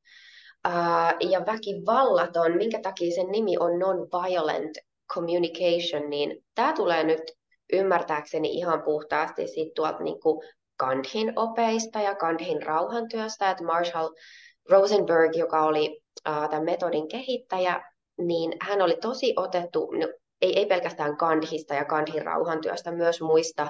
[1.29, 4.77] ja väkivallaton, minkä takia sen nimi on non-violent
[5.13, 7.21] communication, niin tämä tulee nyt
[7.73, 10.19] ymmärtääkseni ihan puhtaasti sit tuolta niin
[10.79, 14.09] Gandhin opeista ja Gandhin rauhantyöstä, että Marshall
[14.69, 17.83] Rosenberg, joka oli uh, tämän metodin kehittäjä,
[18.17, 20.07] niin hän oli tosi otettu, no,
[20.41, 23.67] ei, ei pelkästään Gandhista ja Gandhin rauhantyöstä, myös muista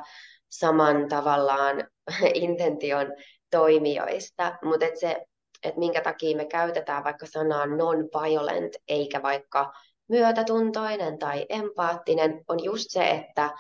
[0.50, 1.88] saman tavallaan
[2.34, 3.14] intention
[3.52, 5.26] toimijoista, mutta et se,
[5.64, 9.74] että minkä takia me käytetään vaikka sanaa non-violent eikä vaikka
[10.10, 13.52] myötätuntoinen tai empaattinen, on just se, että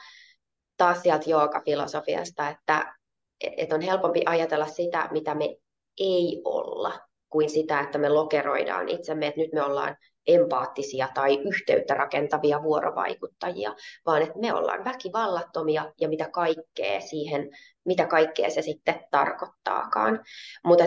[0.77, 1.25] taas sieltä
[1.65, 2.93] filosofiasta, että,
[3.57, 5.55] että on helpompi ajatella sitä, mitä me
[5.99, 9.97] ei olla, kuin sitä, että me lokeroidaan itsemme, että nyt me ollaan
[10.27, 17.49] empaattisia tai yhteyttä rakentavia vuorovaikuttajia, vaan että me ollaan väkivallattomia ja mitä kaikkea siihen,
[17.85, 20.23] mitä kaikkea se sitten tarkoittaakaan.
[20.63, 20.83] Mutta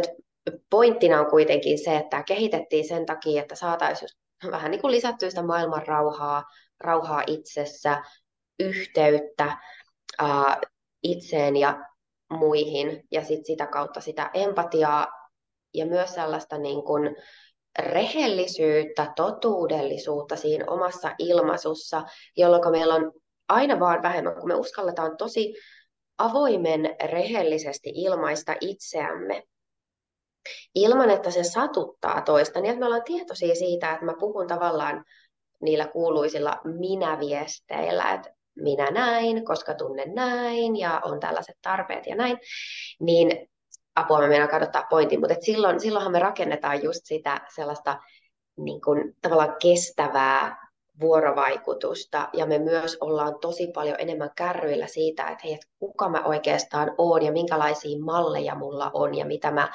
[0.70, 4.09] pointtina on kuitenkin se, että kehitettiin sen takia, että saataisiin
[4.50, 6.44] vähän niin kuin lisättyä sitä maailman rauhaa,
[6.81, 8.03] rauhaa itsessä,
[8.61, 9.57] yhteyttä
[10.18, 10.61] ää,
[11.03, 11.79] itseen ja
[12.31, 15.07] muihin ja sit sitä kautta sitä empatiaa
[15.74, 17.16] ja myös sellaista niin kuin,
[17.78, 22.02] rehellisyyttä, totuudellisuutta siinä omassa ilmaisussa,
[22.37, 23.12] jolloin meillä on
[23.48, 25.54] aina vaan vähemmän, kun me uskalletaan tosi
[26.18, 29.42] avoimen rehellisesti ilmaista itseämme,
[30.74, 35.04] ilman että se satuttaa toista, niin että me ollaan tietoisia siitä, että mä puhun tavallaan
[35.62, 42.38] niillä kuuluisilla minä-viesteillä, että minä näin, koska tunnen näin ja on tällaiset tarpeet ja näin,
[43.00, 43.49] niin
[44.00, 47.98] apua me meidän kadottaa pointin, mutta et silloin, silloinhan me rakennetaan just sitä sellaista
[48.56, 55.42] niin kuin, tavallaan kestävää vuorovaikutusta ja me myös ollaan tosi paljon enemmän kärryillä siitä, että
[55.44, 59.68] hei, että kuka mä oikeastaan oon ja minkälaisia malleja mulla on ja mitä mä,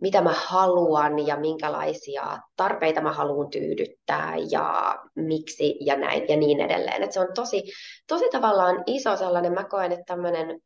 [0.00, 6.60] mitä mä haluan ja minkälaisia tarpeita mä haluan tyydyttää ja miksi ja näin ja niin
[6.60, 7.02] edelleen.
[7.02, 7.62] Et se on tosi,
[8.08, 10.60] tosi tavallaan iso sellainen, mä koen, että tämmöinen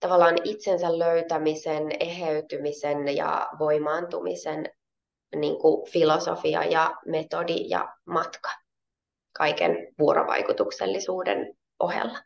[0.00, 4.64] tavallaan itsensä löytämisen, eheytymisen ja voimaantumisen
[5.36, 8.50] niin kuin filosofia ja metodi ja matka
[9.32, 12.18] kaiken vuorovaikutuksellisuuden ohella.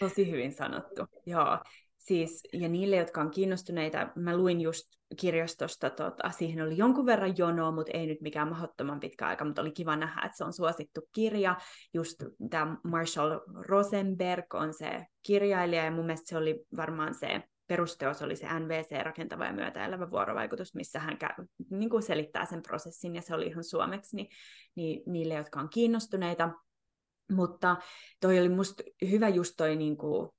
[0.00, 1.58] Tosi hyvin sanottu, joo.
[2.06, 4.86] Siis, ja niille, jotka on kiinnostuneita, mä luin just
[5.20, 9.62] kirjastosta, tota, siihen oli jonkun verran jonoa, mutta ei nyt mikään mahdottoman pitkä aika, mutta
[9.62, 11.56] oli kiva nähdä, että se on suosittu kirja.
[11.94, 18.22] Just tämä Marshall Rosenberg on se kirjailija, ja mun mielestä se oli varmaan se perusteos
[18.22, 23.14] oli se NVC, rakentava ja myötäelävä vuorovaikutus, missä hän käy, niin kuin selittää sen prosessin,
[23.14, 24.28] ja se oli ihan suomeksi niin,
[24.74, 26.50] niin, niille, jotka on kiinnostuneita.
[27.32, 27.76] Mutta
[28.20, 30.30] toi oli musta hyvä just toi niin kuin,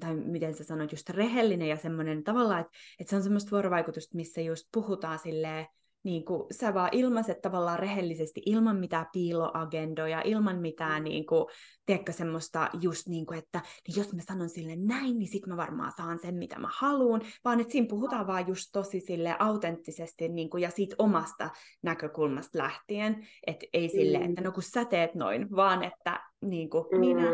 [0.00, 4.16] tai miten sä sanoit, just rehellinen ja semmoinen tavallaan, että, että se on semmoista vuorovaikutusta,
[4.16, 5.66] missä just puhutaan silleen,
[6.02, 11.46] niin kuin, sä vaan ilmaiset tavallaan rehellisesti ilman mitään piiloagendoja, ilman mitään niin kuin,
[11.86, 15.56] tiedätkö, semmoista just niin kuin, että niin jos mä sanon sille näin, niin sit mä
[15.56, 20.28] varmaan saan sen, mitä mä haluan, vaan että siinä puhutaan vaan just tosi sille autenttisesti
[20.28, 21.50] niin kuin, ja siitä omasta
[21.82, 24.24] näkökulmasta lähtien, että ei sille, mm.
[24.24, 27.00] että no kun sä teet noin, vaan että niin kuin, mm.
[27.00, 27.28] minä,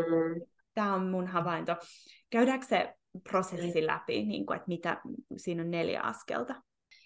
[0.73, 1.75] tämä on mun havainto.
[2.29, 2.93] Käydäänkö se
[3.29, 5.01] prosessi läpi, niin kuin, että mitä,
[5.37, 6.55] siinä on neljä askelta?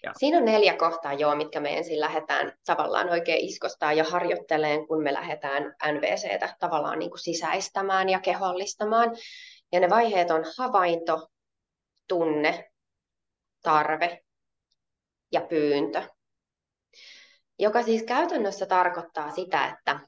[0.04, 0.14] Joo.
[0.16, 5.02] Siinä on neljä kohtaa, joo, mitkä me ensin lähdetään tavallaan oikein iskostaa ja harjoitteleen, kun
[5.02, 9.16] me lähdetään NVCtä tavallaan niin kuin sisäistämään ja kehollistamaan.
[9.72, 11.28] Ja ne vaiheet on havainto,
[12.08, 12.70] tunne,
[13.62, 14.22] tarve
[15.32, 16.02] ja pyyntö.
[17.58, 20.00] Joka siis käytännössä tarkoittaa sitä, että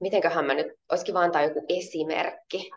[0.00, 2.70] mitenköhän mä nyt, olisikin vaan antaa joku esimerkki.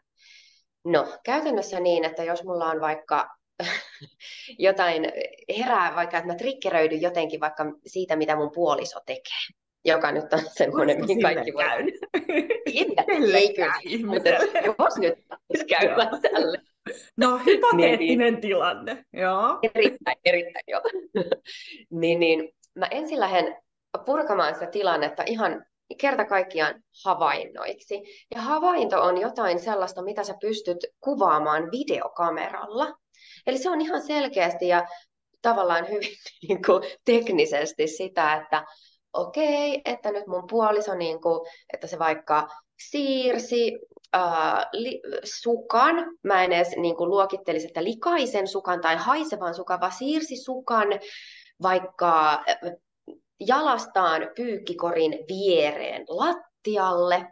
[0.85, 3.29] No, käytännössä niin, että jos mulla on vaikka
[4.59, 5.11] jotain
[5.57, 10.41] herää, vaikka että mä triggeröidyn jotenkin vaikka siitä, mitä mun puoliso tekee, joka nyt on
[10.57, 11.63] semmoinen, mihin kaikki voi...
[13.33, 13.73] Ei kyllä,
[14.05, 14.29] mutta
[14.65, 16.57] jos nyt käymään tälle.
[17.17, 19.59] No, hypoteettinen niin, niin, tilanne, joo.
[19.75, 20.81] Erittäin, erittäin, joo.
[21.89, 23.57] niin, niin, mä ensin lähden
[24.05, 25.65] purkamaan sitä tilannetta ihan
[25.97, 28.01] kerta kaikkiaan havainnoiksi.
[28.35, 32.93] Ja havainto on jotain sellaista, mitä sä pystyt kuvaamaan videokameralla.
[33.47, 34.87] Eli se on ihan selkeästi ja
[35.41, 36.15] tavallaan hyvin
[36.47, 38.65] niin kuin, teknisesti sitä, että
[39.13, 41.39] okei, okay, että nyt mun puoliso, niin kuin,
[41.73, 42.47] että se vaikka
[42.89, 43.79] siirsi
[44.15, 49.79] äh, li, sukan, mä en edes niin kuin, luokittelisi, että likaisen sukan tai haisevan sukan,
[49.79, 50.87] vaan siirsi sukan
[51.61, 52.43] vaikka
[53.47, 57.27] jalastaan pyykkikorin viereen lattialle.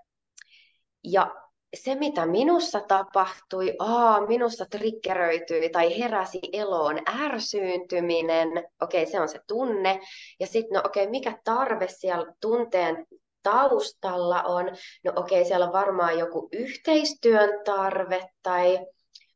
[1.03, 1.35] Ja
[1.73, 8.47] se, mitä minussa tapahtui, aa, minussa triggeröityi tai heräsi eloon ärsyyntyminen,
[8.81, 9.99] okei, okay, se on se tunne.
[10.39, 13.05] Ja sitten, no okei, okay, mikä tarve siellä tunteen
[13.43, 14.65] taustalla on?
[15.03, 18.79] No okei, okay, siellä on varmaan joku yhteistyön tarve tai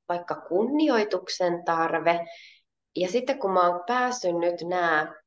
[0.10, 2.26] vaikka kunnioituksen tarve.
[2.96, 5.23] Ja sitten kun mä oon päässyt nyt nämä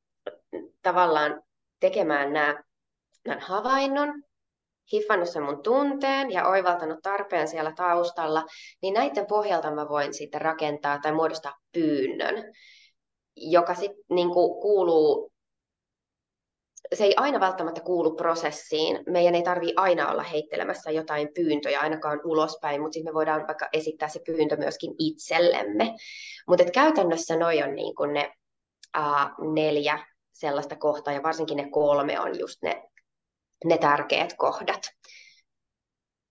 [0.82, 1.42] tavallaan
[1.80, 2.62] tekemään nämä,
[3.22, 4.22] tämän havainnon,
[4.92, 8.44] hiffannut sen mun tunteen ja oivaltanut tarpeen siellä taustalla,
[8.82, 12.52] niin näiden pohjalta mä voin sitten rakentaa tai muodostaa pyynnön,
[13.36, 15.32] joka sitten niin kuuluu
[16.94, 18.98] se ei aina välttämättä kuulu prosessiin.
[19.06, 23.68] Meidän ei tarvi aina olla heittelemässä jotain pyyntöjä ainakaan ulospäin, mutta sitten me voidaan vaikka
[23.72, 25.94] esittää se pyyntö myöskin itsellemme.
[26.48, 28.32] Mutta käytännössä noi on niin ne
[28.98, 30.06] uh, neljä
[30.38, 32.82] sellaista kohtaa, ja varsinkin ne kolme on just ne,
[33.64, 34.80] ne tärkeät kohdat.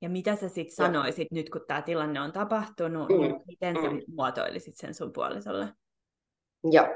[0.02, 3.20] Ja mitä sä sitten sanoisit nyt, kun tämä tilanne on tapahtunut, mm.
[3.20, 4.02] niin miten sä mm.
[4.08, 5.68] muotoilisit sen sun puolisolle?
[6.72, 6.88] Joo.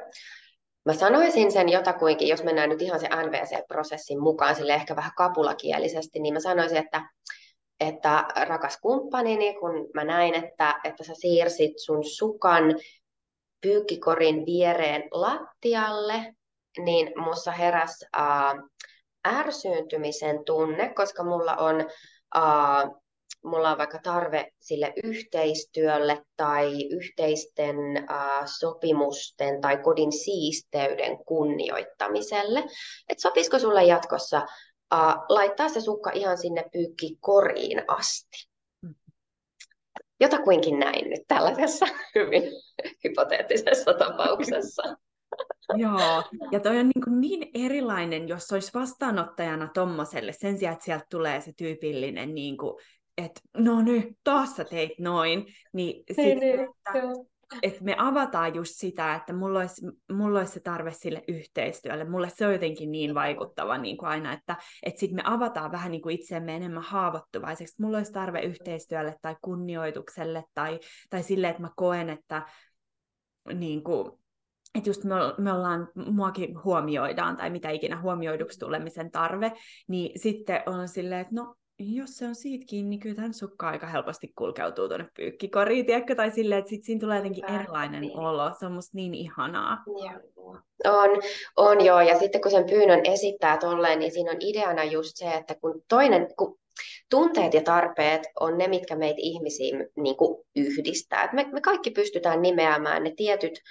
[0.86, 6.20] Mä sanoisin sen jotakuinkin, jos mennään nyt ihan se NVC-prosessin mukaan, sille ehkä vähän kapulakielisesti,
[6.20, 7.10] niin mä sanoisin, että,
[7.80, 12.64] että rakas kumppanini, kun mä näin, että, että sä siirsit sun sukan
[13.62, 16.36] pyykkikorin viereen lattialle,
[16.78, 18.54] niin mussa heräsi äh,
[19.28, 21.76] ärsyyntymisen tunne, koska mulla on,
[22.38, 22.90] äh,
[23.44, 27.76] mulla on vaikka tarve sille yhteistyölle tai yhteisten
[28.12, 32.64] äh, sopimusten tai kodin siisteyden kunnioittamiselle.
[33.10, 38.50] Et sopisiko sulle jatkossa äh, laittaa se sukka ihan sinne pyykkikoriin asti?
[40.22, 42.44] Jotakuinkin näin nyt tällaisessa hyvin
[43.04, 44.84] hypoteettisessa tapauksessa.
[45.76, 51.06] Joo, ja toi on niin, niin erilainen, jos olisi vastaanottajana tommoselle, sen sijaan, että sieltä
[51.10, 52.74] tulee se tyypillinen, niin kuin,
[53.18, 57.02] että no nyt, taas sä teit noin, niin, sit, niin, niin että,
[57.64, 62.10] että me avataan just sitä, että mulla olisi, mulla olisi se tarve sille yhteistyölle.
[62.10, 65.92] Mulle se on jotenkin niin vaikuttava niin kuin aina, että, että sitten me avataan vähän
[65.92, 67.82] niin kuin itseämme enemmän haavoittuvaiseksi.
[67.82, 70.80] Mulla olisi tarve yhteistyölle tai kunnioitukselle tai,
[71.10, 72.46] tai sille, että mä koen, että
[73.54, 74.19] niin kuin,
[74.76, 79.52] että just me, me ollaan, muakin huomioidaan tai mitä ikinä huomioiduksi tulemisen tarve,
[79.88, 83.70] niin sitten on silleen, että no jos se on siitä kiinni, niin kyllä tämän sukka
[83.70, 86.16] aika helposti kulkeutuu tuonne pyykkikoriin, tiedätkö?
[86.16, 88.20] Tai silleen, että sit siinä tulee jotenkin erilainen niin.
[88.20, 88.52] olo.
[88.60, 89.78] Se on musta niin ihanaa.
[89.88, 90.58] Joo.
[90.84, 91.10] On,
[91.58, 92.02] on joo.
[92.02, 95.82] Ja sitten kun sen pyynnön esittää tolleen, niin siinä on ideana just se, että kun
[95.90, 96.60] toinen, kun
[97.10, 101.30] tunteet ja tarpeet on ne, mitkä meitä ihmisiä niin kuin yhdistää.
[101.34, 103.62] me, me kaikki pystytään nimeämään ne tietyt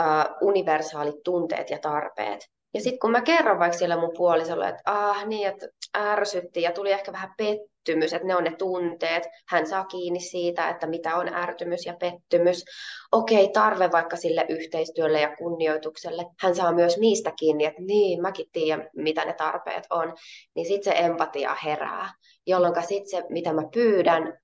[0.00, 2.40] uh, universaalit tunteet ja tarpeet.
[2.74, 6.72] Ja sitten kun mä kerron vaikka sille mun puolisolle, että ah niin, että ärsytti ja
[6.72, 11.16] tuli ehkä vähän pettymys, että ne on ne tunteet, hän saa kiinni siitä, että mitä
[11.16, 12.64] on ärtymys ja pettymys.
[13.12, 18.46] Okei, tarve vaikka sille yhteistyölle ja kunnioitukselle, hän saa myös niistä kiinni, että niin, mäkin
[18.52, 20.14] tiedän, mitä ne tarpeet on.
[20.54, 22.14] Niin sitten se empatia herää,
[22.46, 24.38] jolloin sitten se, mitä mä pyydän,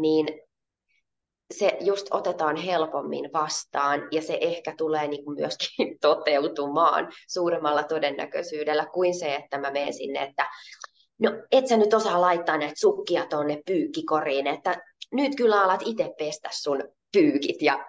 [0.00, 0.41] niin
[1.52, 8.86] se just otetaan helpommin vastaan ja se ehkä tulee niin kuin myöskin toteutumaan suuremmalla todennäköisyydellä
[8.86, 10.46] kuin se, että mä menen sinne, että
[11.18, 16.14] no et sä nyt osaa laittaa näitä sukkia tuonne pyykkikoriin, että nyt kyllä alat itse
[16.18, 17.86] pestä sun pyykit ja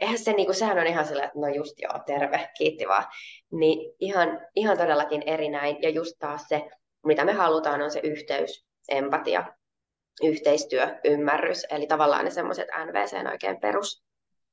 [0.00, 3.04] eihän se, niin kuin, sehän on ihan sellainen, että no just joo, terve, kiitti vaan.
[3.52, 6.70] Niin ihan, ihan todellakin eri näin ja just taas se,
[7.06, 9.44] mitä me halutaan, on se yhteys, empatia
[10.22, 14.02] yhteistyö, ymmärrys, eli tavallaan ne semmoiset NVCn oikein perus,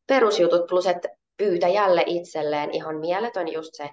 [0.07, 3.89] perusjutut, plus että pyytäjälle itselleen ihan mieletön just se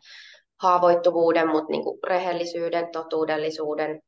[0.62, 4.02] haavoittuvuuden, mutta niin rehellisyyden, totuudellisuuden,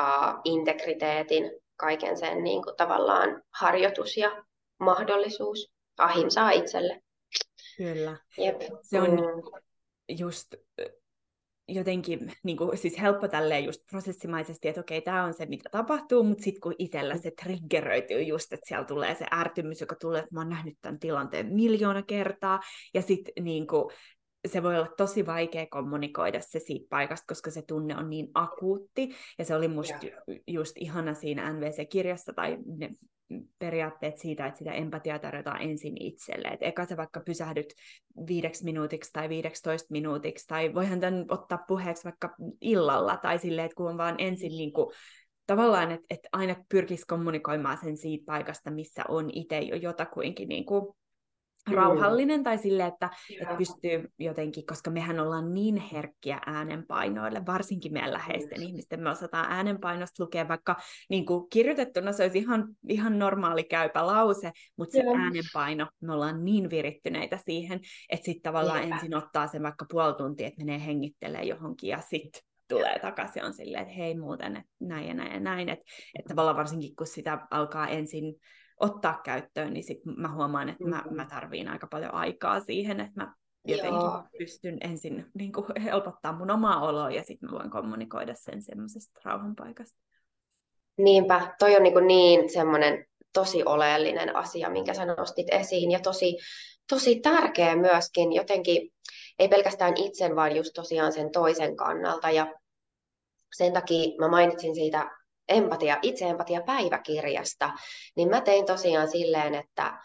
[0.00, 4.44] uh, integriteetin, kaiken sen niin kuin tavallaan harjoitus ja
[4.78, 7.00] mahdollisuus ahimsaa itselle.
[7.76, 8.16] Kyllä.
[8.38, 8.62] Jep.
[8.82, 9.60] Se on mm.
[10.08, 10.54] just
[11.74, 16.24] jotenkin niin kuin, siis helppo tälleen just prosessimaisesti, että okei, tämä on se, mitä tapahtuu,
[16.24, 20.34] mutta sitten kun itsellä se triggeröityy just, että siellä tulee se ärtymys, joka tulee, että
[20.34, 22.60] mä oon nähnyt tämän tilanteen miljoona kertaa,
[22.94, 23.90] ja sitten niin kuin,
[24.48, 29.10] se voi olla tosi vaikea kommunikoida se siitä paikasta, koska se tunne on niin akuutti,
[29.38, 32.90] ja se oli musta ju- just ihana siinä NVC-kirjassa, tai ne
[33.58, 36.48] periaatteet siitä, että sitä empatiaa tarjotaan ensin itselle.
[36.48, 37.74] Et eka sä vaikka pysähdyt
[38.26, 43.76] viideksi minuutiksi tai viidekstoista minuutiksi, tai voihan tämän ottaa puheeksi vaikka illalla, tai silleen, että
[43.76, 44.94] kun on vaan ensin niin kuin,
[45.46, 50.64] tavallaan, että, että aina pyrkisi kommunikoimaan sen siitä paikasta, missä on itse jo jotakuinkin niin
[50.64, 50.96] kuin
[51.72, 58.12] rauhallinen tai sille, että, että pystyy jotenkin, koska mehän ollaan niin herkkiä äänenpainoille, varsinkin meidän
[58.12, 60.76] läheisten ihmisten, me osataan äänenpainosta lukea, vaikka
[61.10, 66.44] niin kuin kirjoitettuna se olisi ihan, ihan normaali käypä lause, mutta se äänenpaino, me ollaan
[66.44, 68.94] niin virittyneitä siihen, että sitten tavallaan Niinpä.
[68.94, 73.54] ensin ottaa sen vaikka puoli tuntia, että menee hengittelee johonkin ja sitten tulee takaisin on
[73.54, 75.84] silleen, että hei muuten, että näin ja näin ja näin, että,
[76.18, 78.34] että tavallaan varsinkin kun sitä alkaa ensin
[78.80, 83.24] ottaa käyttöön, niin sit mä huomaan, että mä, mä tarviin aika paljon aikaa siihen, että
[83.24, 84.22] mä jotenkin Joo.
[84.38, 89.20] pystyn ensin niin kuin, helpottaa mun omaa oloa ja sitten mä voin kommunikoida sen semmoisesta
[89.24, 89.98] rauhanpaikasta.
[90.98, 96.00] Niinpä, toi on niin, kuin niin semmoinen tosi oleellinen asia, minkä sä nostit esiin ja
[96.00, 96.36] tosi,
[96.88, 98.90] tosi tärkeä myöskin jotenkin,
[99.38, 102.54] ei pelkästään itsen, vaan just tosiaan sen toisen kannalta ja
[103.56, 105.19] sen takia mä mainitsin siitä
[105.50, 107.70] empatia, itseempatia päiväkirjasta,
[108.16, 109.98] niin mä tein tosiaan silleen, että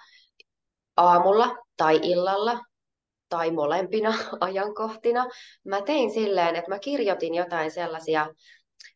[0.97, 2.59] aamulla tai illalla
[3.29, 5.25] tai molempina ajankohtina
[5.65, 8.27] mä tein silleen, että mä kirjoitin jotain sellaisia,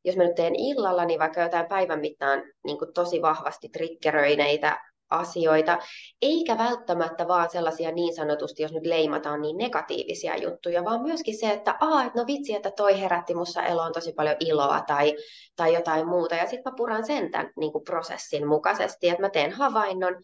[0.06, 5.78] jos mä nyt teen illalla, niin vaikka jotain päivän mittaan niin tosi vahvasti triggeröineitä asioita,
[6.22, 11.52] eikä välttämättä vaan sellaisia niin sanotusti, jos nyt leimataan niin negatiivisia juttuja, vaan myöskin se,
[11.52, 15.18] että Aa, että no vitsi, että toi herätti mussa eloon tosi paljon iloa tai,
[15.56, 16.36] tai jotain muuta.
[16.36, 20.24] Ja sitten mä puran sen tämän niin kuin prosessin mukaisesti, että mä teen havainnon,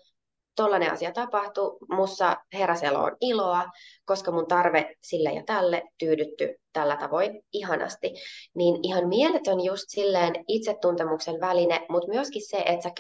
[0.55, 3.65] tollainen asia tapahtuu, mussa heräseloon iloa,
[4.05, 8.13] koska mun tarve sille ja tälle tyydytty tällä tavoin ihanasti.
[8.55, 12.91] Niin ihan mieletön just silleen itsetuntemuksen väline, mutta myöskin se, että sä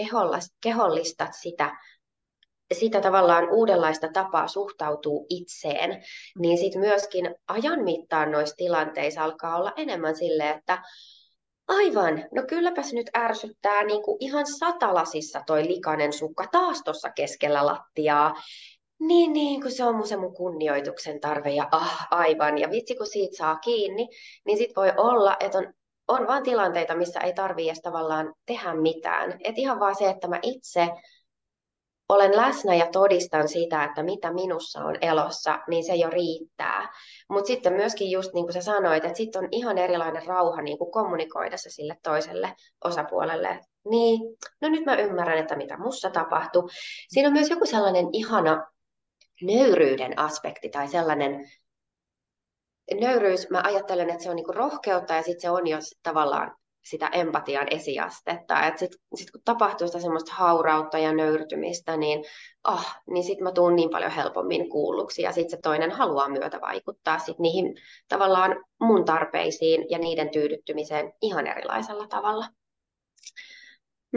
[0.61, 1.71] kehollistat sitä
[2.73, 6.03] sitä tavallaan uudenlaista tapaa suhtautuu itseen,
[6.39, 10.81] niin sitten myöskin ajan mittaan noissa tilanteissa alkaa olla enemmän silleen, että
[11.67, 12.25] Aivan.
[12.31, 18.33] No kylläpäs nyt ärsyttää niin kuin ihan satalasissa toi likainen sukka taas tuossa keskellä lattiaa.
[18.99, 22.57] Niin, niin, kun se on mun se mun kunnioituksen tarve ja ah, aivan.
[22.57, 24.07] Ja vitsi, kun siitä saa kiinni,
[24.45, 25.73] niin sit voi olla, että on,
[26.07, 29.39] on vaan tilanteita, missä ei tarvii edes tavallaan tehdä mitään.
[29.43, 30.89] Et ihan vaan se, että mä itse
[32.09, 36.89] olen läsnä ja todistan sitä, että mitä minussa on elossa, niin se jo riittää.
[37.29, 40.77] Mutta sitten myöskin just niin kuin sä sanoit, että sitten on ihan erilainen rauha niin
[40.77, 43.59] kuin kommunikoida se sille toiselle osapuolelle.
[43.89, 44.19] Niin,
[44.61, 46.69] no nyt mä ymmärrän, että mitä mussa tapahtuu.
[47.09, 48.67] Siinä on myös joku sellainen ihana
[49.41, 51.51] nöyryyden aspekti tai sellainen
[52.99, 56.55] nöyryys, mä ajattelen, että se on niin kuin rohkeutta ja sitten se on jo tavallaan
[56.85, 58.65] sitä empatian esiastetta.
[58.65, 62.25] Että sitten sit kun tapahtuu sitä semmoista haurautta ja nöyrtymistä, niin,
[62.67, 65.21] oh, niin sitten mä tuun niin paljon helpommin kuulluksi.
[65.21, 67.75] Ja sitten se toinen haluaa myötä vaikuttaa sit niihin
[68.07, 72.47] tavallaan mun tarpeisiin ja niiden tyydyttymiseen ihan erilaisella tavalla.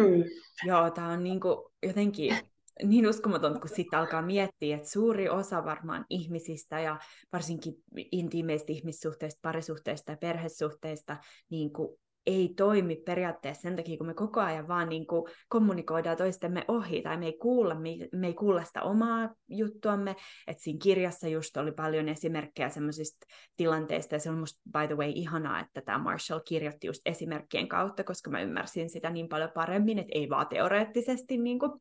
[0.01, 0.25] Hmm.
[0.65, 2.37] Joo, tämä on niinku jotenkin
[2.83, 6.99] niin uskomatonta, kun sitten alkaa miettiä, että suuri osa varmaan ihmisistä ja
[7.33, 7.75] varsinkin
[8.13, 11.17] intiimeistä ihmissuhteista, parisuhteista ja perhesuhteista
[11.51, 11.99] niin kuin
[12.29, 17.03] ei toimi periaatteessa sen takia, kun me koko ajan vaan niin kuin kommunikoidaan toistemme ohi,
[17.03, 20.17] tai me ei, kuulla, me, me ei kuulla sitä omaa juttuamme,
[20.47, 23.27] että siinä kirjassa just oli paljon esimerkkejä semmoisista
[23.57, 27.69] tilanteista, ja se on musta by the way ihanaa, että tämä Marshall kirjoitti just esimerkkien
[27.69, 31.73] kautta, koska mä ymmärsin sitä niin paljon paremmin, että ei vaan teoreettisesti niin kuin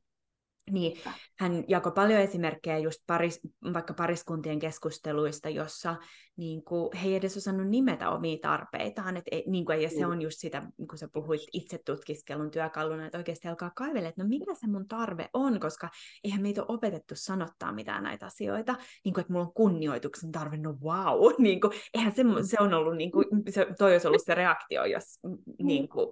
[0.71, 0.99] niin
[1.39, 3.39] hän jakoi paljon esimerkkejä just paris,
[3.73, 5.95] vaikka pariskuntien keskusteluista, jossa
[6.37, 9.17] niin kuin, he ei edes osannut nimetä omia tarpeitaan.
[9.17, 10.11] Et, niin kuin, ja se mm.
[10.11, 14.29] on just sitä, kun sä puhuit itse tutkiskelun työkaluna, että oikeasti alkaa kaivella, että no
[14.29, 15.89] mikä se mun tarve on, koska
[16.23, 20.57] eihän meitä ole opetettu sanottaa mitään näitä asioita, niin kuin, että mulla on kunnioituksen tarve,
[20.57, 24.25] no wow, niin kuin, eihän se, se on ollut, niin kuin, se, toi olisi ollut
[24.25, 25.19] se reaktio, jos
[25.59, 26.07] niin kuin,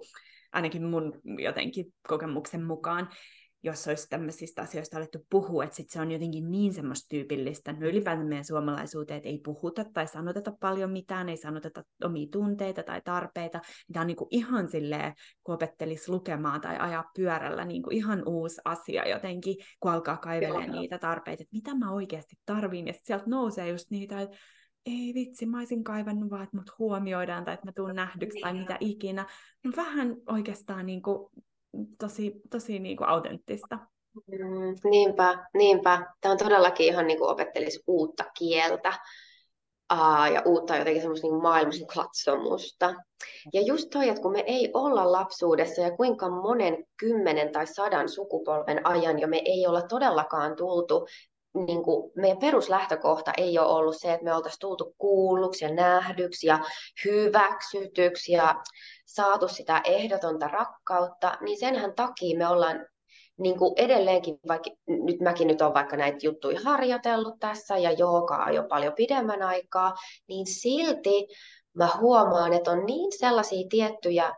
[0.52, 3.08] ainakin mun jotenkin kokemuksen mukaan,
[3.66, 7.86] jos olisi tämmöisistä asioista alettu puhua, että sit se on jotenkin niin semmoista tyypillistä, no
[7.86, 13.00] ylipäätään meidän suomalaisuuteen, että ei puhuta tai sanoteta paljon mitään, ei sanoteta omia tunteita tai
[13.04, 13.60] tarpeita.
[13.92, 15.14] Tämä on niin kuin ihan silleen,
[15.44, 20.72] kun opettelisi lukemaan tai ajaa pyörällä, niin kuin ihan uusi asia jotenkin, kun alkaa kaivelemaan
[20.72, 24.36] niitä tarpeita, että mitä mä oikeasti tarviin, ja sieltä nousee just niitä, että
[24.86, 28.54] ei vitsi, mä olisin kaivannut vaan, että mut huomioidaan tai että mä tuun nähdyksi tai
[28.54, 29.26] mitä ikinä.
[29.76, 31.30] Vähän oikeastaan niin kuin
[31.98, 33.78] tosi, tosi niin kuin autenttista.
[34.26, 36.06] Mm, niinpä, niinpä.
[36.20, 38.92] Tämä on todellakin ihan niin kuin opettelisi uutta kieltä
[39.88, 42.94] aa, ja uutta jotenkin semmoista niin maailman katsomusta.
[43.52, 48.08] Ja just toi, että kun me ei olla lapsuudessa ja kuinka monen kymmenen tai sadan
[48.08, 51.06] sukupolven ajan jo me ei olla todellakaan tultu
[51.66, 56.46] niin kuin meidän peruslähtökohta ei ole ollut se, että me oltaisiin tultu kuulluksi ja nähdyksi
[56.46, 56.58] ja
[57.04, 58.54] hyväksytyksi ja
[59.06, 62.86] saatu sitä ehdotonta rakkautta, niin senhän takia me ollaan
[63.38, 68.50] niin kuin edelleenkin, vaikka nyt mäkin nyt olen vaikka näitä juttuja harjoitellut tässä ja joogaa
[68.50, 69.94] jo paljon pidemmän aikaa,
[70.28, 71.26] niin silti
[71.74, 74.34] mä huomaan, että on niin sellaisia tiettyjä,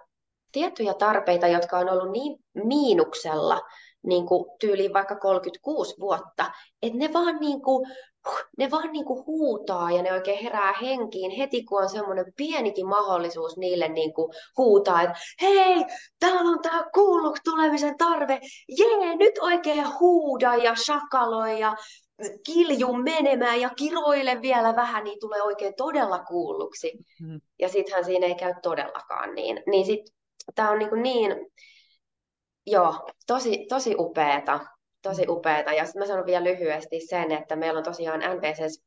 [0.52, 3.60] tiettyjä tarpeita, jotka on ollut niin miinuksella,
[4.08, 6.50] niin kuin tyyliin vaikka 36 vuotta,
[6.82, 7.86] että ne vaan, niin kuin,
[8.58, 12.86] ne vaan niin kuin huutaa ja ne oikein herää henkiin heti, kun on semmoinen pienikin
[12.86, 15.84] mahdollisuus niille niin kuin huutaa, että hei,
[16.20, 18.40] täällä on tämä kuulluksi tulemisen tarve,
[18.78, 21.76] jee, nyt oikein huuda ja shakaloi ja
[22.46, 26.92] kilju menemään ja kiroile vielä vähän, niin tulee oikein todella kuulluksi.
[27.20, 27.40] Mm-hmm.
[27.58, 29.62] Ja sittenhän siinä ei käy todellakaan niin.
[29.66, 30.00] Niin sit
[30.54, 31.30] tämä on niin, niin
[32.70, 34.60] Joo, tosi, tosi upeeta.
[35.02, 35.32] Tosi mm.
[35.32, 35.72] upeeta.
[35.72, 38.82] Ja sitten mä sanon vielä lyhyesti sen, että meillä on tosiaan NPCs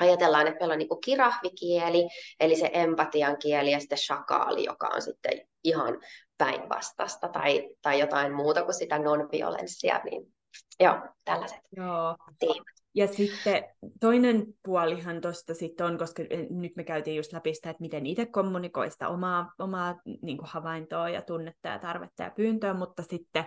[0.00, 2.08] ajatellaan, että meillä on niin kirahvikieli,
[2.40, 6.00] eli se empatian kieli, ja sitten shakaali, joka on sitten ihan
[6.38, 10.00] päinvastasta tai, tai jotain muuta kuin sitä non-violenssia.
[10.04, 10.34] Niin,
[10.80, 12.16] joo, tällaiset joo.
[12.38, 12.73] teemat.
[12.94, 13.64] Ja sitten
[14.00, 18.06] toinen puolihan tuosta sitten on, koska eh, nyt me käytiin just läpi sitä, että miten
[18.06, 23.02] itse kommunikoi sitä omaa, omaa niin kuin havaintoa ja tunnetta ja tarvetta ja pyyntöä, mutta
[23.02, 23.44] sitten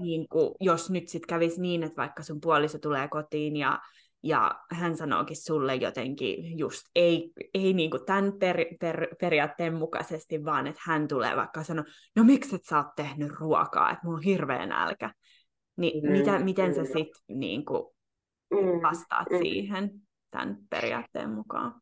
[0.00, 3.78] niin kuin, jos nyt sitten kävisi niin, että vaikka sun puoliso tulee kotiin ja
[4.22, 10.44] ja hän sanookin sulle jotenkin just ei, ei niin kuin tämän per, per, periaatteen mukaisesti,
[10.44, 11.84] vaan että hän tulee vaikka sanoa,
[12.16, 15.12] no miksi et sä oot tehnyt ruokaa, että mulla on hirveä nälkä.
[15.76, 17.84] Niin mm, mitä, miten sä sitten niin kuin,
[18.50, 18.82] mm.
[18.82, 19.38] vastaat mm.
[19.38, 19.90] siihen
[20.30, 21.74] tämän periaatteen mukaan.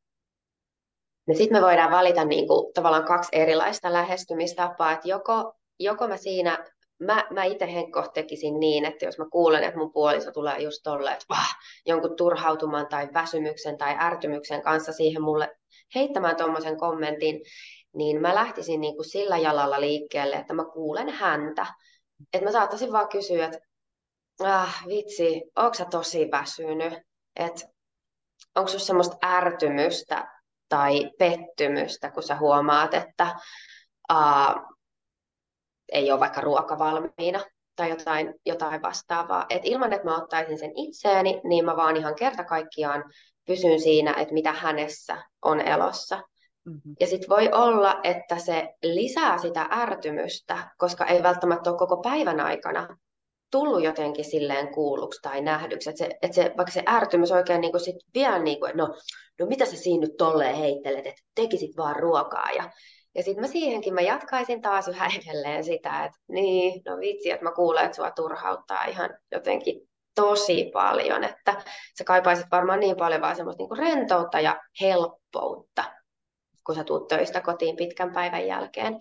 [1.29, 6.17] No sitten me voidaan valita niin kuin, tavallaan kaksi erilaista lähestymistapaa, että joko, joko mä
[6.17, 6.65] siinä,
[6.99, 10.81] mä, mä itse Henkko tekisin niin, että jos mä kuulen, että mun puoliso tulee just
[10.85, 11.57] tolle, että vah,
[11.87, 15.57] jonkun turhautuman tai väsymyksen tai ärtymyksen kanssa siihen mulle
[15.95, 17.41] heittämään tuommoisen kommentin,
[17.95, 21.67] niin mä lähtisin niin kuin sillä jalalla liikkeelle, että mä kuulen häntä.
[22.33, 23.59] Että mä saattaisin vaan kysyä, että
[24.45, 26.95] ah, vitsi, onko sä tosi väsynyt?
[27.37, 27.67] Et,
[28.55, 30.29] onko sinulla semmoista ärtymystä
[30.69, 33.37] tai pettymystä, kun sä huomaat, että
[34.13, 34.77] uh,
[35.93, 37.45] ei ole vaikka ruoka valmiina
[37.77, 39.47] tai jotain, jotain vastaavaa.
[39.51, 43.05] Et ilman, että mä ottaisin sen itseeni, niin mä vaan ihan kerta kaikkiaan
[43.47, 46.23] pysyn siinä, että mitä hänessä on elossa.
[46.65, 46.95] Mm-hmm.
[47.01, 52.41] Ja sitten voi olla, että se lisää sitä ärtymystä, koska ei välttämättä ole koko päivän
[52.41, 52.97] aikana
[53.51, 55.91] tullut jotenkin silleen kuulluksi tai nähdyksi.
[55.91, 58.95] Että se, että se, vaikka se ärtymys oikein niin sit vielä niin kuin, no,
[59.39, 62.51] no mitä sä siinä nyt tolleen heittelet, että tekisit vaan ruokaa.
[62.51, 62.71] Ja,
[63.15, 67.45] Ja sitten mä siihenkin mä jatkaisin taas yhä edelleen sitä, että niin, no vitsi, että
[67.45, 71.63] mä kuulen, että sua turhauttaa ihan jotenkin tosi paljon, että
[71.99, 75.85] sä kaipaisit varmaan niin paljon vaan semmoista niin rentoutta ja helppoutta,
[76.67, 78.99] kun sä tuut töistä kotiin pitkän päivän jälkeen.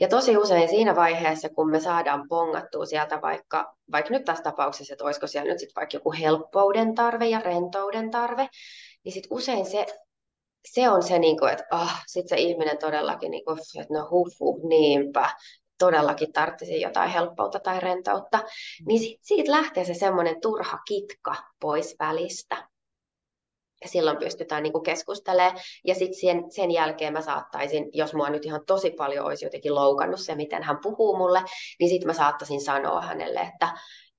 [0.00, 4.94] Ja tosi usein siinä vaiheessa, kun me saadaan pongattua sieltä vaikka, vaikka nyt tässä tapauksessa,
[4.94, 8.48] että olisiko siellä nyt sitten vaikka joku helppouden tarve ja rentouden tarve,
[9.04, 9.86] niin sitten usein se
[10.72, 14.08] se on se, niin kuin, että ah, sitten se ihminen todellakin, niin kuin, että no
[14.10, 15.30] huh, huh, niinpä,
[15.78, 18.40] todellakin tarvitsisi jotain helppoutta tai rentoutta,
[18.86, 22.68] niin sit, siitä lähtee se semmoinen turha kitka pois välistä.
[23.82, 25.60] Ja silloin pystytään niin keskustelemaan.
[25.84, 29.74] Ja sitten sen, sen jälkeen mä saattaisin, jos mua nyt ihan tosi paljon olisi jotenkin
[29.74, 31.42] loukannut se, miten hän puhuu mulle,
[31.80, 33.68] niin sitten mä saattaisin sanoa hänelle, että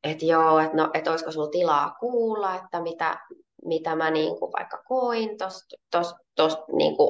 [0.03, 3.19] että joo, että no, et olisiko sulla tilaa kuulla, että mitä,
[3.65, 7.09] mitä mä niin kuin vaikka koin tosta, tosta, tosta, niin kuin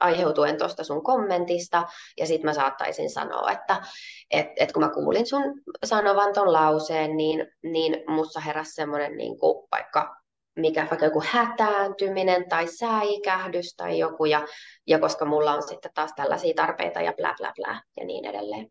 [0.00, 1.88] aiheutuen, tuosta sun kommentista,
[2.18, 3.82] ja sitten mä saattaisin sanoa, että
[4.30, 5.42] et, et kun mä kuulin sun
[5.84, 10.16] sanovan ton lauseen, niin, niin mussa heräsi semmoinen niin kuin vaikka
[10.56, 14.46] mikä vaikka joku hätääntyminen tai säikähdys tai joku, ja,
[14.86, 18.70] ja koska mulla on sitten taas tällaisia tarpeita ja bla bla bla ja niin edelleen.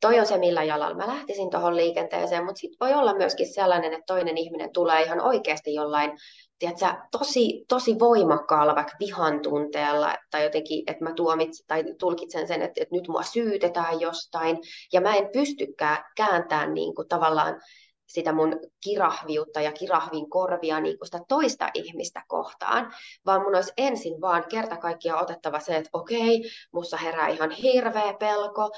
[0.00, 3.92] Toi on se, millä jalalla mä lähtisin tuohon liikenteeseen, mutta sitten voi olla myöskin sellainen,
[3.92, 6.12] että toinen ihminen tulee ihan oikeasti jollain
[6.58, 12.62] tiedätkö, tosi, tosi voimakkaalla vaikka vihan tunteella tai jotenkin, että mä tuomitsen tai tulkitsen sen,
[12.62, 14.58] että, että nyt mua syytetään jostain
[14.92, 17.60] ja mä en pystykään kääntämään niin kuin tavallaan
[18.14, 22.94] sitä mun kirahviutta ja kirahvin korvia niin kuin sitä toista ihmistä kohtaan,
[23.26, 28.14] vaan mun olisi ensin vaan kerta kaikkiaan otettava se, että okei, mussa herää ihan hirveä
[28.20, 28.70] pelko,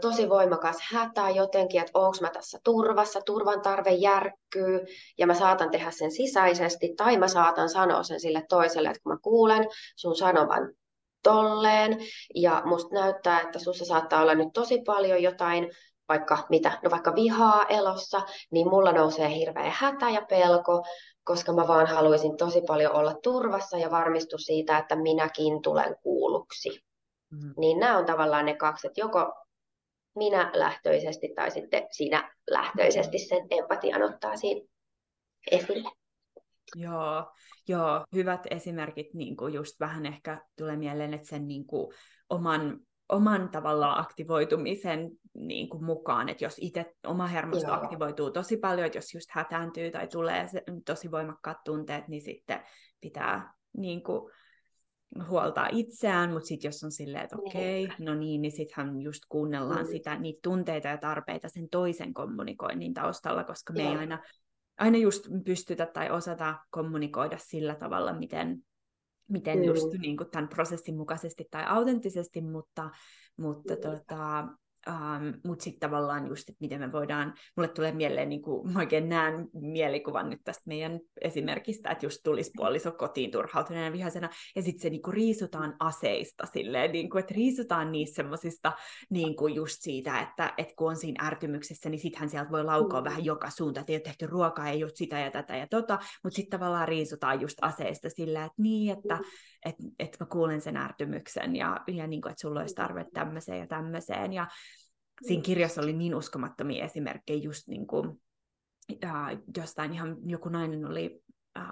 [0.00, 4.80] tosi voimakas hätä jotenkin, että onko mä tässä turvassa, turvan tarve järkkyy,
[5.18, 9.12] ja mä saatan tehdä sen sisäisesti, tai mä saatan sanoa sen sille toiselle, että kun
[9.12, 9.64] mä kuulen
[9.96, 10.72] sun sanovan
[11.22, 11.98] tolleen,
[12.34, 15.70] ja musta näyttää, että sussa saattaa olla nyt tosi paljon jotain
[16.08, 20.84] vaikka mitä, no vaikka vihaa elossa, niin mulla nousee hirveä hätä ja pelko,
[21.24, 26.68] koska mä vaan haluaisin tosi paljon olla turvassa ja varmistua siitä, että minäkin tulen kuulluksi.
[27.30, 27.54] Mm.
[27.56, 29.32] Niin nämä on tavallaan ne kaksi, että joko
[30.16, 34.66] minä lähtöisesti tai sitten sinä lähtöisesti sen empatian ottaa siinä
[35.50, 35.90] esille.
[36.74, 37.32] Joo,
[37.68, 41.94] joo, hyvät esimerkit, niin kuin just vähän ehkä tulee mieleen, että sen niin kuin
[42.30, 47.76] oman oman tavallaan aktivoitumisen niin kuin mukaan, että jos itse oma hermosto Joo.
[47.76, 52.60] aktivoituu tosi paljon, että jos just hätääntyy tai tulee se, tosi voimakkaat tunteet, niin sitten
[53.00, 54.32] pitää niin kuin,
[55.28, 59.22] huoltaa itseään, mutta sitten jos on silleen, että okei, okay, no niin, niin sittenhän just
[59.28, 59.90] kuunnellaan mm.
[59.90, 63.92] sitä, niitä tunteita ja tarpeita sen toisen kommunikoinnin taustalla, koska me Joo.
[63.92, 64.18] ei aina,
[64.78, 68.58] aina just pystytä tai osata kommunikoida sillä tavalla, miten
[69.28, 69.64] miten mm.
[69.64, 72.90] just niin kuin tämän prosessin mukaisesti tai autenttisesti, mutta,
[73.36, 73.80] mutta mm.
[73.80, 74.48] tota,
[74.88, 78.78] Um, Mutta sitten tavallaan just, että miten me voidaan, mulle tulee mieleen, niin kuin, mä
[78.78, 84.62] oikein näen mielikuvan nyt tästä meidän esimerkistä, että just tulisi puoliso kotiin turhautuneena vihaisena, ja
[84.62, 88.72] sitten se niin kuin, riisutaan aseista silleen, niin kuin, että riisutaan niistä semmoisista
[89.10, 93.00] niin kuin just siitä, että, että kun on siinä ärtymyksessä, niin sittenhän sieltä voi laukoa
[93.00, 93.04] mm.
[93.04, 95.98] vähän joka suunta, että ei ole tehty ruokaa, ei ole sitä ja tätä ja tota,
[96.24, 99.24] mutta sitten tavallaan riisutaan just aseista sillä, että niin, että mm.
[99.66, 103.58] Et, et mä kuulen sen ärtymyksen ja, ja niin kuin, että sulla olisi tarve tämmöiseen
[103.58, 104.46] ja tämmöiseen, ja
[105.22, 108.22] siinä kirjassa oli niin uskomattomia esimerkkejä just niin kuin,
[109.04, 111.20] äh, jostain ihan joku nainen oli,
[111.58, 111.64] äh,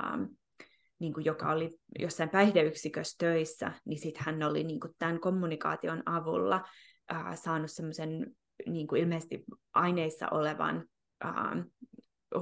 [0.98, 6.02] niin kuin, joka oli jossain päihdeyksikössä töissä, niin sitten hän oli niin kuin, tämän kommunikaation
[6.06, 6.64] avulla
[7.12, 8.34] äh, saanut semmoisen
[8.66, 10.84] niin kuin ilmeisesti aineissa olevan
[11.24, 11.32] äh,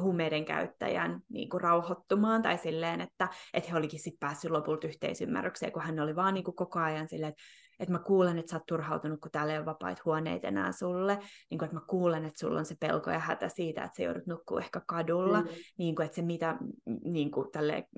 [0.00, 5.72] huumeiden käyttäjän niin kuin rauhoittumaan tai silleen, että, että he olikin sitten päässyt lopulta yhteisymmärrykseen,
[5.72, 7.42] kun hän oli vaan niin kuin koko ajan silleen, että
[7.82, 11.18] että mä kuulen, että sä oot turhautunut, kun täällä ei ole vapaita huoneita enää sulle,
[11.50, 14.02] niin kuin, että mä kuulen, että sulla on se pelko ja hätä siitä, että sä
[14.02, 15.48] joudut nukkua ehkä kadulla, mm.
[15.78, 16.56] niin kuin, että se mitä,
[17.04, 17.88] niin kuin, tälle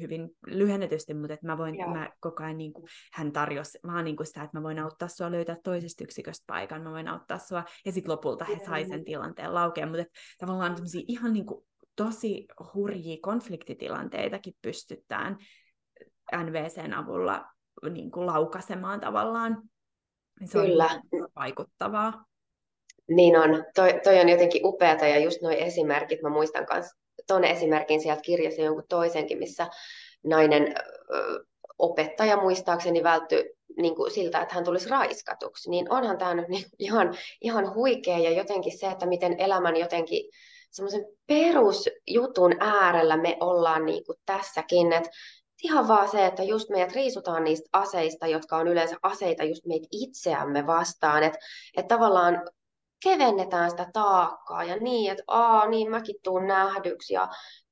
[0.00, 1.90] hyvin lyhennetysti, mutta että mä voin, Joo.
[1.90, 5.08] mä koko ajan, niin kuin, hän tarjosi vaan niin kuin sitä, että mä voin auttaa
[5.08, 9.04] sua löytää toisesta yksiköstä paikan, mä voin auttaa sua, ja sitten lopulta he sai sen
[9.04, 10.76] tilanteen laukea, mutta että tavallaan
[11.08, 11.64] ihan niin kuin,
[11.96, 15.38] tosi hurjia konfliktitilanteitakin pystytään
[16.36, 17.53] NVCn avulla
[17.90, 19.62] niin kuin laukaisemaan tavallaan.
[20.40, 21.00] Niin se Kyllä.
[21.12, 22.24] on vaikuttavaa.
[23.08, 23.64] Niin on.
[23.74, 26.86] Toi, toi on jotenkin upeata ja just nuo esimerkit, mä muistan myös
[27.26, 29.68] tuon esimerkin sieltä kirjassa jonkun toisenkin, missä
[30.24, 30.74] nainen
[31.14, 31.44] ö,
[31.78, 36.64] opettaja muistaakseni välttyi niin kuin siltä, että hän tulisi raiskatuksi, niin onhan tämä nyt niin
[36.78, 40.30] ihan, ihan huikea ja jotenkin se, että miten elämän jotenkin
[40.70, 45.10] semmoisen perusjutun äärellä me ollaan niin kuin tässäkin, että
[45.64, 49.86] ihan vaan se, että just meidät riisutaan niistä aseista, jotka on yleensä aseita just meitä
[49.90, 51.38] itseämme vastaan, että
[51.76, 52.42] et tavallaan
[53.04, 57.28] kevennetään sitä taakkaa ja niin, että aa, niin mäkin tuun nähdyksi ja,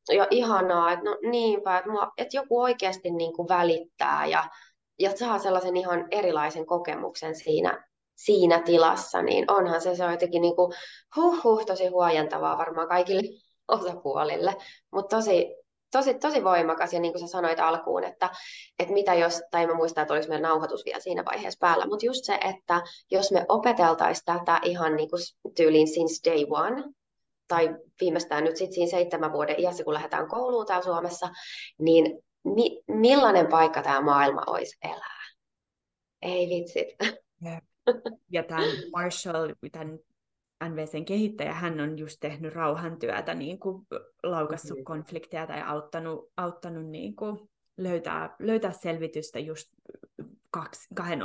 [0.09, 4.45] ja ihanaa, että no niinpä, että, mua, että joku oikeasti niin kuin välittää ja,
[4.99, 7.85] ja saa sellaisen ihan erilaisen kokemuksen siinä,
[8.15, 10.73] siinä tilassa, niin onhan se, se on jotenkin niin kuin,
[11.17, 13.23] huh, huh, tosi huojentavaa varmaan kaikille
[13.69, 14.57] osapuolille,
[14.93, 15.62] mutta tosi,
[15.93, 18.31] tosi, tosi voimakas, ja niin kuin sä sanoit alkuun, että,
[18.79, 22.07] että mitä jos, tai mä muistan, että oliko meillä nauhoitus vielä siinä vaiheessa päällä, mutta
[22.07, 25.23] just se, että jos me opeteltaisiin tätä ihan niin kuin
[25.57, 26.85] tyyliin since day one,
[27.49, 31.29] tai viimeistään nyt sitten siinä seitsemän vuoden iässä, kun lähdetään kouluun täällä Suomessa,
[31.79, 35.23] niin mi- millainen paikka tämä maailma olisi elää?
[36.23, 36.89] Ei vitsit.
[38.31, 39.99] Ja tämän Marshall, tämän
[40.69, 43.87] NVCn kehittäjä, hän on just tehnyt rauhantyötä, niin kuin
[44.23, 44.85] laukassut mm-hmm.
[44.85, 47.39] konflikteja tai auttanut, auttanut niin kuin
[47.77, 49.69] löytää, löytää selvitystä just
[50.51, 51.21] kaksi, kahden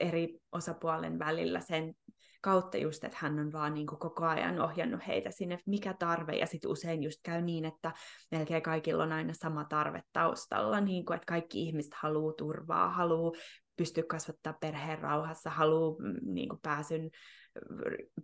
[0.00, 1.94] eri osapuolen välillä sen
[2.42, 6.32] kautta just, että hän on vaan niin kuin koko ajan ohjannut heitä sinne, mikä tarve,
[6.32, 7.92] ja sitten usein just käy niin, että
[8.30, 13.32] melkein kaikilla on aina sama tarve taustalla, niin kuin, että kaikki ihmiset haluaa turvaa, haluaa
[13.76, 17.10] pystyä kasvattaa perheen rauhassa, haluaa mm, niin kuin pääsyn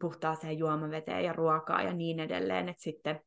[0.00, 3.20] puhtaaseen juomaveteen ja ruokaa ja niin edelleen, että sitten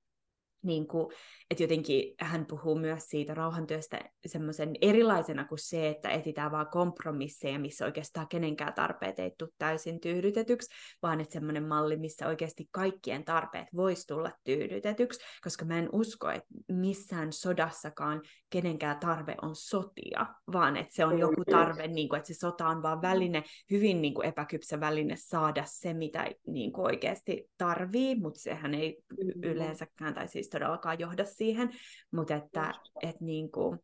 [0.64, 1.08] niin kuin,
[1.50, 7.60] että jotenkin hän puhuu myös siitä rauhantyöstä semmoisen erilaisena kuin se, että etsitään vaan kompromisseja,
[7.60, 10.70] missä oikeastaan kenenkään tarpeet ei tule täysin tyydytetyksi,
[11.02, 16.30] vaan että semmoinen malli, missä oikeasti kaikkien tarpeet voisi tulla tyydytetyksi, koska mä en usko,
[16.30, 22.18] että missään sodassakaan kenenkään tarve on sotia, vaan että se on joku tarve, niin kuin,
[22.18, 26.72] että se sota on vaan väline, hyvin niin kuin epäkypsä väline saada se, mitä niin
[26.72, 29.04] kuin oikeasti tarvii, mutta sehän ei
[29.44, 31.70] yleensäkään, tai siis todellakaan johda siihen,
[32.12, 33.80] mutta että et niin kuin,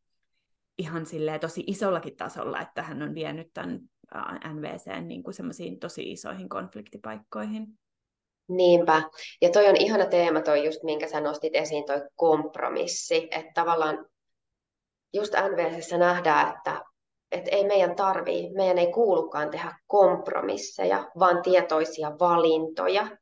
[0.77, 1.05] ihan
[1.41, 3.79] tosi isollakin tasolla, että hän on vienyt tämän
[4.53, 7.67] NVC niin kuin semmoisiin tosi isoihin konfliktipaikkoihin.
[8.47, 9.01] Niinpä.
[9.41, 13.27] Ja toi on ihana teema toi just, minkä sä nostit esiin, toi kompromissi.
[13.31, 14.05] Että tavallaan
[15.13, 16.81] just NVCssä nähdään, että,
[17.31, 23.17] että ei meidän tarvii, meidän ei kuulukaan tehdä kompromisseja, vaan tietoisia valintoja.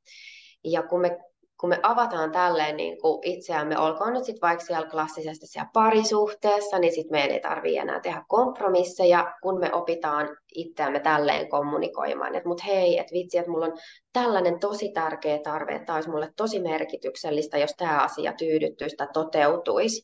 [0.63, 1.17] Ja kun me
[1.66, 6.80] kun me avataan tälleen niin kuin itseämme, olkoon nyt sitten vaikka siellä klassisesti siellä parisuhteessa,
[6.80, 12.36] niin sitten meidän ei tarvitse enää tehdä kompromisseja, kun me opitaan itseämme tälleen kommunikoimaan.
[12.36, 13.78] Että mut hei, että vitsi, että mulla on
[14.13, 20.03] tällainen tosi tärkeä tarve, että olisi mulle tosi merkityksellistä, jos tämä asia tyydyttyisi tai toteutuisi.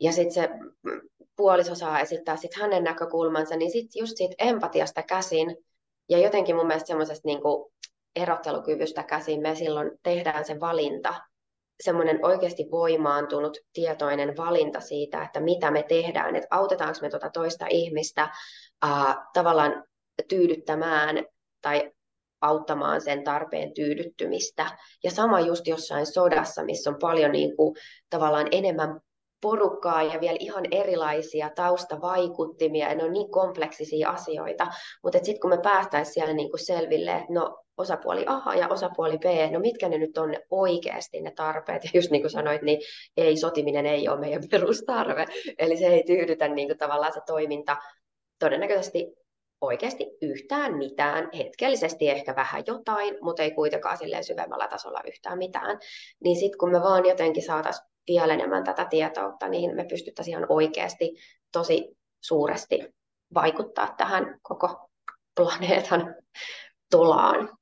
[0.00, 0.48] Ja sitten se
[1.36, 5.56] puoliso saa esittää sitten hänen näkökulmansa, niin sitten just siitä empatiasta käsin,
[6.08, 7.40] ja jotenkin mun mielestä semmoisesta niin
[8.16, 11.14] erottelukyvystä käsin me silloin tehdään se valinta,
[11.80, 17.66] semmoinen oikeasti voimaantunut tietoinen valinta siitä, että mitä me tehdään, että autetaanko me tuota toista
[17.70, 18.22] ihmistä
[18.84, 19.84] äh, tavallaan
[20.28, 21.24] tyydyttämään
[21.62, 21.92] tai
[22.40, 24.66] auttamaan sen tarpeen tyydyttymistä.
[25.04, 27.76] Ja sama just jossain sodassa, missä on paljon niin kuin,
[28.10, 29.00] tavallaan enemmän
[29.40, 34.66] porukkaa ja vielä ihan erilaisia taustavaikuttimia, ja ne on niin kompleksisia asioita,
[35.02, 39.18] mutta sitten kun me päästäisiin siellä niin kuin selville, että no osapuoli A ja osapuoli
[39.18, 42.80] B, no mitkä ne nyt on oikeasti ne tarpeet, ja just niin kuin sanoit, niin
[43.16, 45.26] ei, sotiminen ei ole meidän perustarve,
[45.58, 47.76] eli se ei tyydytä niin kuin tavallaan se toiminta
[48.38, 49.20] todennäköisesti
[49.60, 55.78] oikeasti yhtään mitään, hetkellisesti ehkä vähän jotain, mutta ei kuitenkaan silleen syvemmällä tasolla yhtään mitään,
[56.24, 60.46] niin sitten kun me vaan jotenkin saataisiin vielä enemmän tätä tietoutta, niin me pystyttäisiin ihan
[60.48, 61.16] oikeasti
[61.52, 62.78] tosi suuresti
[63.34, 64.90] vaikuttaa tähän koko
[65.36, 66.14] planeetan
[66.90, 67.56] tolaan.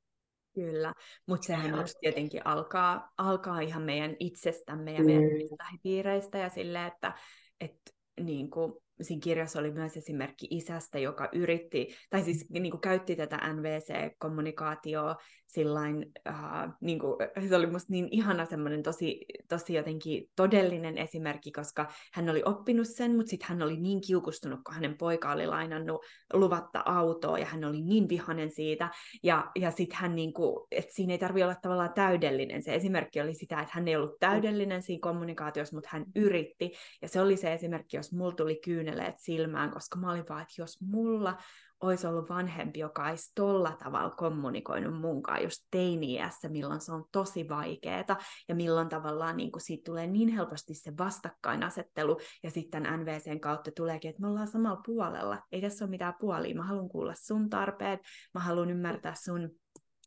[0.54, 0.92] Kyllä,
[1.26, 5.56] mutta sehän just tietenkin alkaa, alkaa ihan meidän itsestämme ja meidän mm.
[5.58, 7.12] lähipiireistä ja sille, että
[7.60, 7.76] et,
[8.20, 8.72] niin kuin,
[9.02, 15.16] siinä kirjassa oli myös esimerkki isästä, joka yritti, tai siis niin kuin käytti tätä NVC-kommunikaatioa
[15.48, 17.16] sillain, uh, niin kuin,
[17.48, 22.88] se oli musta niin ihana semmoinen tosi, tosi jotenkin todellinen esimerkki, koska hän oli oppinut
[22.88, 27.46] sen, mutta sitten hän oli niin kiukustunut, kun hänen poika oli lainannut luvatta autoa, ja
[27.46, 28.90] hän oli niin vihanen siitä,
[29.22, 32.62] ja, ja sitten hän, niin kuin, että siinä ei tarvitse olla tavallaan täydellinen.
[32.62, 36.72] Se esimerkki oli sitä, että hän ei ollut täydellinen siinä kommunikaatiossa, mutta hän yritti,
[37.02, 40.62] ja se oli se esimerkki, jos mulla tuli kyyneleet silmään, koska mä olin vaan, että
[40.62, 41.36] jos mulla
[41.80, 47.48] olisi ollut vanhempi, joka olisi tolla tavalla kommunikoinut munkaan just teini-iässä, milloin se on tosi
[47.48, 48.16] vaikeeta
[48.48, 53.70] ja milloin tavallaan niin kuin siitä tulee niin helposti se vastakkainasettelu ja sitten NVCn kautta
[53.76, 55.38] tuleekin, että me ollaan samalla puolella.
[55.52, 56.54] Ei tässä ole mitään puolia.
[56.54, 58.00] Mä haluan kuulla sun tarpeet,
[58.34, 59.50] mä haluan ymmärtää sun,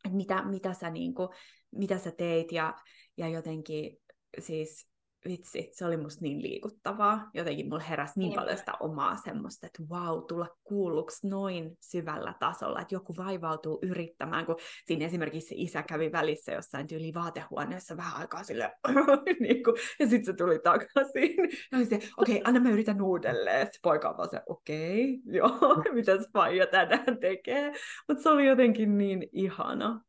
[0.10, 1.30] mitä, mitä, sä, niin kuin,
[1.72, 2.76] mitä sä teit ja,
[3.18, 3.98] ja jotenkin
[4.40, 4.91] siis
[5.26, 7.30] vitsi, se oli musta niin liikuttavaa.
[7.34, 12.82] Jotenkin mulla heräsi niin paljon sitä omaa semmoista, että wow, tulla kuulluksi noin syvällä tasolla,
[12.82, 14.56] että joku vaivautuu yrittämään, kun
[14.86, 18.72] siinä esimerkiksi se isä kävi välissä jossain tyyli vaatehuoneessa vähän aikaa sille,
[19.40, 21.36] niin kuin, ja sitten se tuli takaisin.
[21.72, 23.68] Ja oli se, okei, okay, anna mä yritän uudelleen.
[23.68, 27.74] Se poika on vaan se, okei, okay, joo, mitäs faija tänään tekee.
[28.08, 30.02] Mutta se oli jotenkin niin ihana.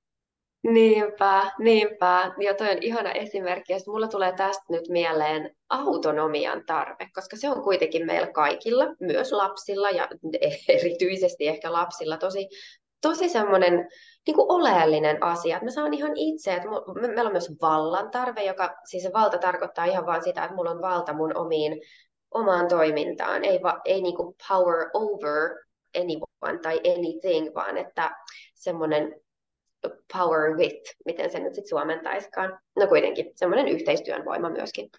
[0.63, 2.35] Niinpä, niinpä.
[2.39, 3.73] Ja toi on ihana esimerkki.
[3.73, 9.33] Ja mulla tulee tästä nyt mieleen autonomian tarve, koska se on kuitenkin meillä kaikilla, myös
[9.33, 10.09] lapsilla ja
[10.79, 12.49] erityisesti ehkä lapsilla, tosi,
[13.01, 13.89] tosi semmoinen
[14.27, 15.57] niin kuin oleellinen asia.
[15.57, 19.13] Että mä saan ihan itse, että me, meillä on myös vallan tarve, joka siis se
[19.13, 21.81] valta tarkoittaa ihan vaan sitä, että mulla on valta mun omiin,
[22.31, 23.45] omaan toimintaan.
[23.45, 25.51] Ei, va, ei niin kuin power over
[25.97, 28.11] anyone tai anything, vaan että
[28.55, 29.23] semmoinen
[30.13, 32.59] power with, miten se nyt sitten suomentaiskaan.
[32.77, 34.91] No kuitenkin, semmoinen yhteistyön voima myöskin.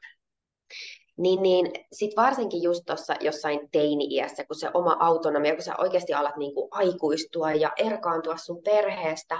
[1.17, 6.13] Niin, niin sitten varsinkin just tuossa jossain teini-iässä, kun se oma autonomia, kun sä oikeasti
[6.13, 9.39] alat niinku aikuistua ja erkaantua sun perheestä,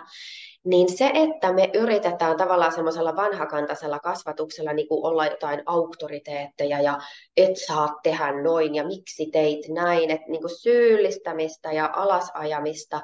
[0.66, 6.99] niin se, että me yritetään tavallaan semmoisella vanhakantaisella kasvatuksella niin kuin olla jotain auktoriteetteja ja
[7.38, 13.01] et saa tehdä noin ja miksi teit näin, että niin kuin syyllistämistä ja alasajamista,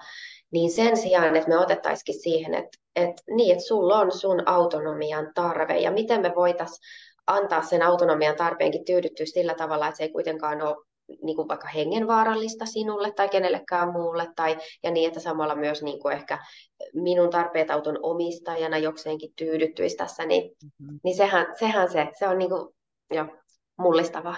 [0.52, 5.32] niin sen sijaan, että me otettaisikin siihen, että, että, niin, että sulla on sun autonomian
[5.36, 6.80] tarve ja miten me voitaisiin
[7.28, 10.86] antaa sen autonomian tarpeenkin tyydyttyä sillä tavalla, että se ei kuitenkaan ole
[11.24, 16.00] niin kuin vaikka hengenvaarallista sinulle tai kenellekään muulle, tai, ja niin, että samalla myös niin
[16.00, 16.40] kuin ehkä
[16.94, 21.00] minun tarpeet auton omistajana jokseenkin tyydyttyisi tässä, niin, mm-hmm.
[21.04, 22.76] niin sehän, sehän se, se on niin kuin,
[23.12, 23.26] jo,
[23.78, 24.38] mullistavaa.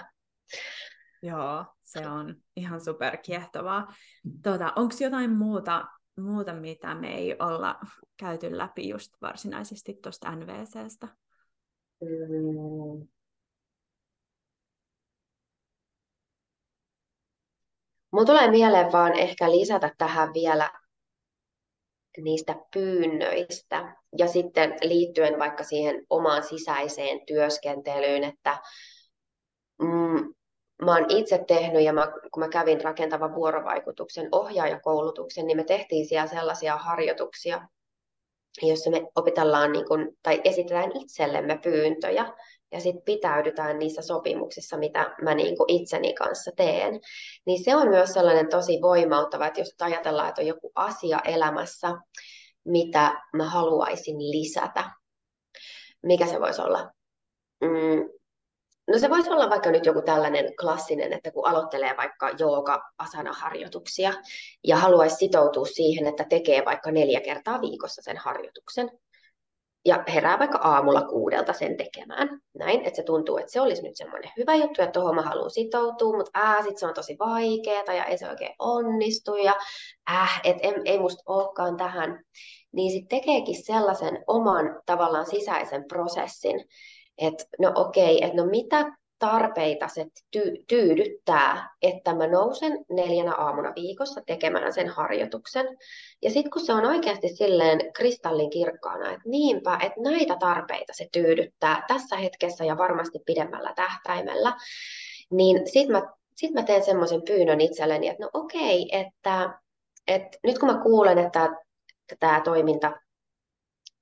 [1.22, 3.94] Joo, se on ihan superkiehtovaa.
[4.42, 5.84] Tuota, Onko jotain muuta
[6.16, 7.80] muuta, mitä me ei olla
[8.16, 11.08] käyty läpi just varsinaisesti tuosta NVCstä?
[12.00, 13.08] Mm.
[18.12, 20.70] Mulla tulee mieleen vaan ehkä lisätä tähän vielä
[22.20, 28.58] niistä pyynnöistä ja sitten liittyen vaikka siihen omaan sisäiseen työskentelyyn, että
[29.82, 30.34] mm,
[30.84, 36.06] mä oon itse tehnyt ja mä, kun mä kävin rakentavan vuorovaikutuksen ohjaajakoulutuksen, niin me tehtiin
[36.06, 37.68] siellä sellaisia harjoituksia,
[38.62, 42.32] jossa me opitellaan niin kun, tai esitetään itsellemme pyyntöjä
[42.72, 47.00] ja sitten pitäydytään niissä sopimuksissa, mitä mä niin kuin itseni kanssa teen.
[47.46, 51.94] Niin se on myös sellainen tosi voimauttava, että jos ajatellaan, että on joku asia elämässä,
[52.64, 54.90] mitä mä haluaisin lisätä,
[56.02, 56.92] mikä se voisi olla?
[57.60, 58.08] Mm,
[58.88, 64.12] No se voisi olla vaikka nyt joku tällainen klassinen, että kun aloittelee vaikka jooga-asana-harjoituksia
[64.64, 68.90] ja haluaisi sitoutua siihen, että tekee vaikka neljä kertaa viikossa sen harjoituksen,
[69.84, 72.40] ja herää vaikka aamulla kuudelta sen tekemään.
[72.54, 75.50] Näin, että se tuntuu, että se olisi nyt semmoinen hyvä juttu, että tuohon mä haluan
[75.50, 79.54] sitoutua, mutta ää, sit se on tosi vaikeaa ja ei se oikein onnistu ja
[80.10, 82.24] äh, et ei, ei musta olekaan tähän.
[82.72, 86.64] Niin sitten tekeekin sellaisen oman tavallaan sisäisen prosessin,
[87.18, 90.06] että no okei, että no mitä tarpeita se
[90.36, 95.66] ty- tyydyttää, että mä nousen neljänä aamuna viikossa tekemään sen harjoituksen.
[96.22, 101.08] Ja sitten kun se on oikeasti silleen kristallin kirkkaana, että niinpä, että näitä tarpeita se
[101.12, 104.56] tyydyttää tässä hetkessä ja varmasti pidemmällä tähtäimellä,
[105.30, 106.02] niin sitten mä,
[106.36, 109.58] sit mä teen semmoisen pyynnön itselleni, että no okei, että,
[110.06, 111.50] että nyt kun mä kuulen, että
[112.20, 112.92] tämä toiminta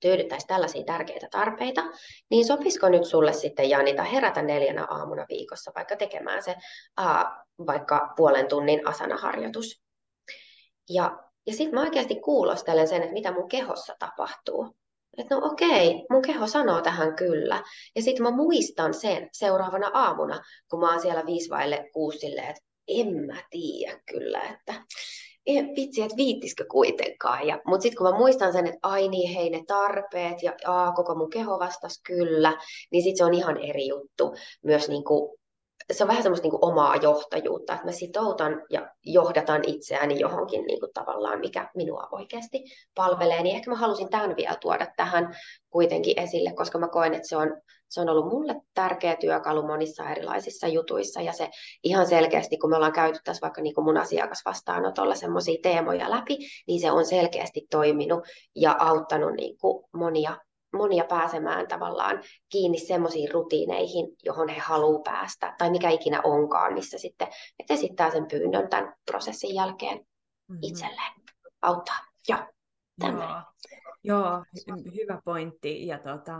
[0.01, 1.83] tyydyttäisi tällaisia tärkeitä tarpeita,
[2.29, 6.55] niin sopisiko nyt sulle sitten Janita herätä neljänä aamuna viikossa vaikka tekemään se
[6.97, 9.81] aa, vaikka puolen tunnin asanaharjoitus.
[10.89, 14.75] Ja, ja sitten mä oikeasti kuulostelen sen, että mitä mun kehossa tapahtuu.
[15.17, 17.63] Että no okei, mun keho sanoo tähän kyllä.
[17.95, 23.25] Ja sitten mä muistan sen seuraavana aamuna, kun mä oon siellä viisvaille kuusille, että en
[23.25, 24.73] mä tiedä kyllä, että
[25.47, 27.47] vitsi, että viittisikö kuitenkaan.
[27.47, 30.91] Ja, mutta sitten kun mä muistan sen, että ai niin, hei ne tarpeet ja aa,
[30.91, 32.57] koko mun keho vastasi kyllä,
[32.91, 35.40] niin sitten se on ihan eri juttu myös niin kuin
[35.91, 40.65] se on vähän semmoista niin kuin omaa johtajuutta, että mä sitoutan ja johdatan itseäni johonkin
[40.65, 42.63] niin kuin tavallaan, mikä minua oikeasti
[42.95, 43.43] palvelee.
[43.43, 45.35] Niin ehkä mä halusin tämän vielä tuoda tähän
[45.69, 50.09] kuitenkin esille, koska mä koen, että se on, se on ollut mulle tärkeä työkalu monissa
[50.09, 51.21] erilaisissa jutuissa.
[51.21, 51.49] Ja se
[51.83, 56.37] ihan selkeästi, kun me ollaan käyty tässä vaikka niin kuin mun asiakasvastaanotolla semmoisia teemoja läpi,
[56.67, 58.23] niin se on selkeästi toiminut
[58.55, 60.37] ja auttanut niin kuin monia
[60.73, 66.97] monia pääsemään tavallaan kiinni semmoisiin rutiineihin, johon he haluaa päästä, tai mikä ikinä onkaan, missä
[66.97, 67.27] sitten
[67.59, 70.59] että esittää sen pyynnön tämän prosessin jälkeen mm-hmm.
[70.61, 71.13] itselleen.
[71.61, 71.95] Auttaa.
[72.29, 72.39] Joo,
[72.99, 73.11] Joo,
[74.03, 75.87] Joo hy- hyvä pointti.
[75.87, 76.33] Ja tota,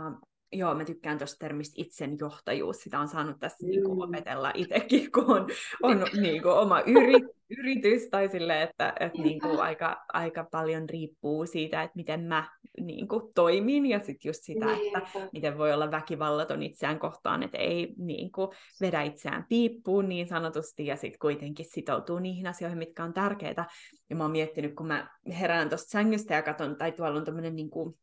[0.52, 2.76] joo, mä tykkään tuosta termistä itsenjohtajuus.
[2.76, 3.94] Sitä on saanut tässä niinku mm.
[3.94, 5.46] niin kuin, opetella itsekin, kun on,
[5.82, 7.20] on niin kuin, oma yri,
[7.58, 12.48] yritys, tai sille, että, että niin kuin, aika, aika paljon riippuu siitä, että miten mä
[12.80, 17.58] niin kuin, toimin, ja sitten just sitä, että miten voi olla väkivallaton itseään kohtaan, että
[17.58, 18.48] ei niin kuin,
[18.80, 23.64] vedä itseään piippuun niin sanotusti, ja sitten kuitenkin sitoutuu niihin asioihin, mitkä on tärkeitä.
[24.10, 27.56] Ja mä oon miettinyt, kun mä herään tuosta sängystä ja katson, tai tuolla on tämmöinen
[27.56, 27.94] niin kuin,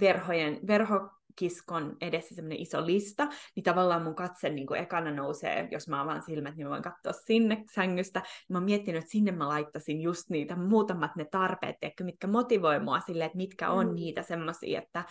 [0.00, 5.68] verhojen, verho, kiskon edessä semmoinen iso lista, niin tavallaan mun katse niin kuin ekana nousee,
[5.70, 8.20] jos mä avaan silmät, niin mä voin katsoa sinne sängystä.
[8.20, 12.26] Niin mä oon miettinyt, että sinne mä laittaisin just niitä muutamat ne tarpeet, tiedätkö, mitkä
[12.26, 13.94] motivoi mua sille, että mitkä on mm.
[13.94, 15.04] niitä semmoisia, että,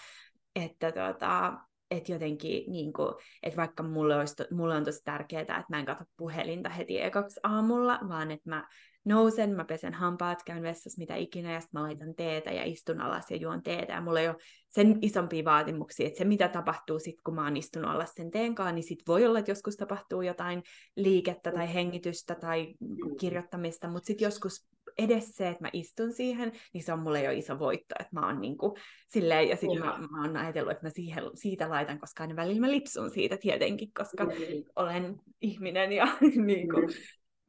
[0.55, 1.53] että tota,
[1.91, 5.85] että jotenkin, niin kuin, että vaikka mulle, olisi, mulle on tosi tärkeää, että mä en
[5.85, 8.67] katso puhelinta heti ekaksi aamulla, vaan että mä
[9.05, 13.01] nousen, mä pesen hampaat, käyn vessassa mitä ikinä, ja sitten mä laitan teetä ja istun
[13.01, 13.93] alas ja juon teetä.
[13.93, 14.37] Ja mulla ei ole
[14.69, 18.75] sen isompia vaatimuksia, että se mitä tapahtuu sitten, kun mä oon istunut alas sen teenkaan,
[18.75, 20.63] niin sitten voi olla, että joskus tapahtuu jotain
[20.95, 22.73] liikettä tai hengitystä tai
[23.19, 27.31] kirjoittamista, mutta sitten joskus edes se, että mä istun siihen, niin se on mulle jo
[27.31, 28.73] iso voitto, että mä oon niin kuin,
[29.07, 32.61] silleen, ja sitten mä, mä oon ajatellut, että mä siihen, siitä laitan, koska aina välillä
[32.61, 34.31] mä lipsun siitä tietenkin, koska mm.
[34.75, 36.07] olen ihminen ja
[36.45, 36.89] niin kuin,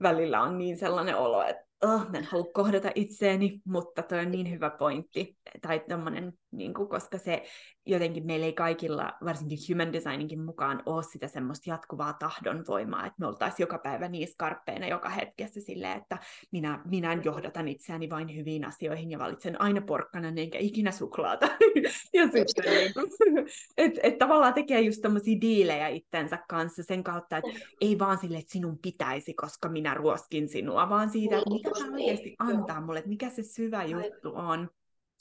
[0.03, 4.30] välillä on niin sellainen olo, että oh, mä en halua kohdata itseäni, mutta toi on
[4.30, 7.42] niin hyvä pointti, tai tommonen, niin kuin, koska se
[7.86, 13.26] jotenkin meillä ei kaikilla, varsinkin human designinkin mukaan, ole sitä semmoista jatkuvaa tahdonvoimaa, että me
[13.26, 16.18] oltaisiin joka päivä niin skarppeina joka hetkessä silleen, että
[16.50, 21.46] minä, minä johdatan itseäni vain hyviin asioihin ja valitsen aina porkkana enkä ikinä suklaata.
[22.14, 23.09] ja sitten niin kuin,
[23.76, 27.50] et, et tavallaan tekee just tämmöisiä diilejä itsensä kanssa sen kautta, että
[27.80, 31.92] ei vaan sille, että sinun pitäisi, koska minä ruoskin sinua, vaan siitä, että mikä tämä
[31.92, 34.70] oikeasti antaa mulle, että mikä se syvä juttu on.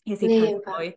[0.05, 0.93] Ja sitten voi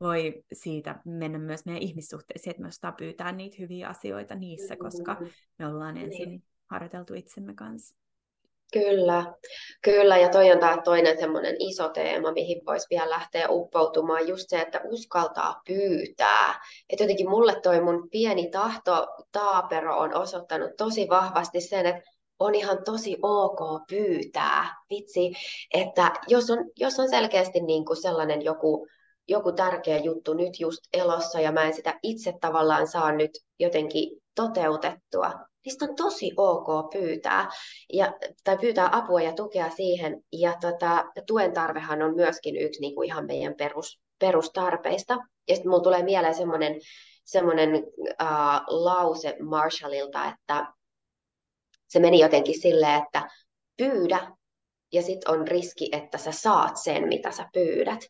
[0.00, 5.16] voi siitä mennä myös meidän ihmissuhteisiin, että me ostaa pyytää niitä hyviä asioita niissä, koska
[5.58, 6.06] me ollaan niin.
[6.06, 6.42] ensin niin.
[6.66, 7.96] harjoiteltu itsemme kanssa.
[8.72, 9.34] Kyllä,
[9.82, 10.18] kyllä.
[10.18, 14.60] Ja toi on tämä toinen semmoinen iso teema, mihin voisi vielä lähteä uppoutumaan, just se,
[14.60, 16.62] että uskaltaa pyytää.
[16.88, 22.54] Että jotenkin mulle toi mun pieni tahto taapero on osoittanut tosi vahvasti sen, että on
[22.54, 24.76] ihan tosi ok pyytää.
[24.90, 25.32] Vitsi,
[25.74, 28.86] että jos on, jos on selkeästi niin kuin sellainen joku
[29.30, 34.22] joku tärkeä juttu nyt just elossa ja mä en sitä itse tavallaan saa nyt jotenkin
[34.34, 35.32] toteutettua,
[35.64, 37.48] niistä on tosi ok pyytää,
[37.92, 38.12] ja,
[38.44, 40.22] tai pyytää apua ja tukea siihen.
[40.32, 45.14] Ja tota, tuen tarvehan on myöskin yksi niin kuin ihan meidän perus, perustarpeista.
[45.48, 46.80] Ja sitten mulla tulee mieleen semmoinen
[47.24, 50.72] semmoinen uh, lause Marshallilta, että
[51.88, 53.30] se meni jotenkin silleen, että
[53.76, 54.36] pyydä,
[54.92, 58.00] ja sitten on riski, että sä saat sen, mitä sä pyydät.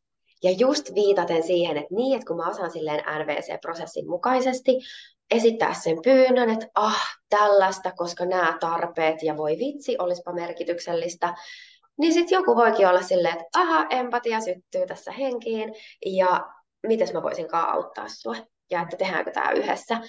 [0.43, 4.78] Ja just viitaten siihen, että niin, että kun mä osaan silleen NVC-prosessin mukaisesti
[5.30, 11.34] esittää sen pyynnön, että ah, tällaista, koska nämä tarpeet ja voi vitsi, olisipa merkityksellistä,
[11.99, 15.74] niin sitten joku voikin olla silleen, että aha, empatia syttyy tässä henkiin
[16.07, 16.47] ja
[16.86, 18.36] miten mä voisinkaan auttaa sua
[18.70, 20.01] ja että tehdäänkö tämä yhdessä.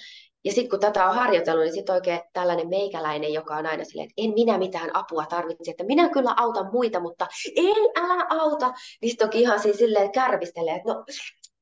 [0.44, 4.08] Ja sitten kun tätä on harjoitellut, niin sitten oikein tällainen meikäläinen, joka on aina silleen,
[4.08, 7.26] että en minä mitään apua tarvitse, että minä kyllä autan muita, mutta
[7.56, 8.72] ei, älä auta.
[9.02, 11.04] Niin sitten onkin ihan siis silleen kärvistelee, että no,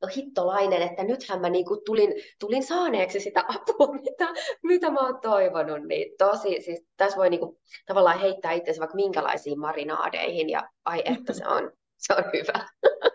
[0.02, 4.28] no hittolainen, että nythän mä niinku tulin, tulin saaneeksi sitä apua, mitä,
[4.62, 5.86] mitä mä oon toivonut.
[5.86, 11.32] Niin tosi, siis tässä voi niinku tavallaan heittää itsensä vaikka minkälaisiin marinaadeihin ja ai että
[11.32, 12.68] se on, se on hyvä.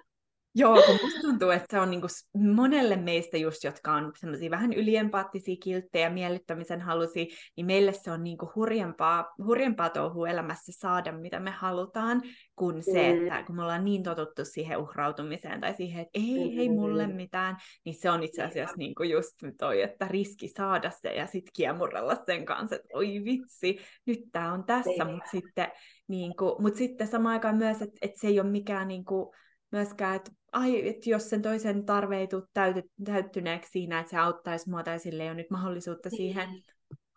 [0.58, 4.74] Joo, kun musta tuntuu, että se on niinku monelle meistä just, jotka on semmoisia vähän
[4.74, 11.40] yliempaattisia kilttejä, miellyttämisen halusi, niin meille se on niinku hurjempaa, hurjempaa touhua elämässä saada, mitä
[11.40, 12.22] me halutaan,
[12.56, 13.22] kuin se, mm.
[13.22, 16.60] että kun me ollaan niin totuttu siihen uhrautumiseen tai siihen, että ei, mm.
[16.60, 21.14] ei mulle mitään, niin se on itse asiassa niinku just toi, että riski saada se
[21.14, 25.68] ja sitten kiemurrella sen kanssa, että oi vitsi, nyt tämä on tässä, mutta sitten,
[26.08, 29.34] niinku, mut sitten samaan aikaan myös, että, että se ei ole mikään niinku,
[29.72, 34.18] myöskään, että ai, että jos sen toisen tarve ei tule täyty, täyttyneeksi siinä, että se
[34.18, 36.18] auttaisi mua tai sille ei ole nyt mahdollisuutta niin.
[36.18, 36.50] siihen,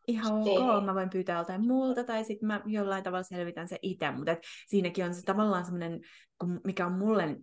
[0.08, 0.84] ihan ok, niin.
[0.84, 4.38] mä voin pyytää joltain muulta, tai sitten mä jollain tavalla selvitän se itse, mutta et
[4.66, 6.00] siinäkin on se tavallaan semmoinen,
[6.64, 7.36] mikä on mulle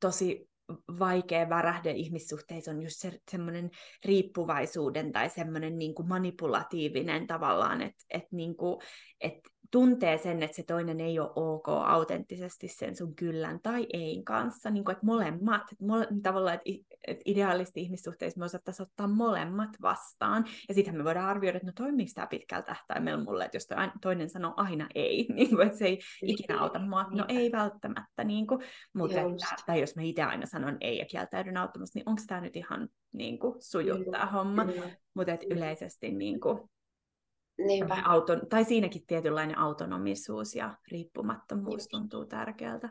[0.00, 0.48] tosi
[0.98, 3.70] vaikea värähde ihmissuhteissa on just se, semmoinen
[4.04, 8.80] riippuvaisuuden tai semmoinen niin kuin manipulatiivinen tavallaan, että et, niin kuin,
[9.20, 9.34] et
[9.70, 14.70] tuntee sen, että se toinen ei ole ok autenttisesti sen sun kyllän tai ei kanssa,
[14.70, 19.70] niin kuin, että molemmat, että mole, tavallaan, että, että ideaalisti ihmissuhteissa me osattaisiin ottaa molemmat
[19.82, 23.68] vastaan, ja sittenhän me voidaan arvioida, että no toimiiko tämä pitkällä tähtäimellä mulle, että jos
[24.02, 28.24] toinen sanoo aina ei, niin kuin, että se ei ikinä auta mua, no ei välttämättä,
[28.24, 28.60] niin kuin,
[28.92, 32.40] mutta että, tai jos mä itse aina sanon ei ja kieltäydyn auttamassa, niin onko tämä
[32.40, 34.66] nyt ihan niin kuin, sujuttaa homma,
[35.14, 36.70] mutta että yleisesti niin kuin,
[37.58, 37.96] Niinpä.
[38.04, 42.88] Auton, tai siinäkin tietynlainen autonomisuus ja riippumattomuus tuntuu tärkeältä.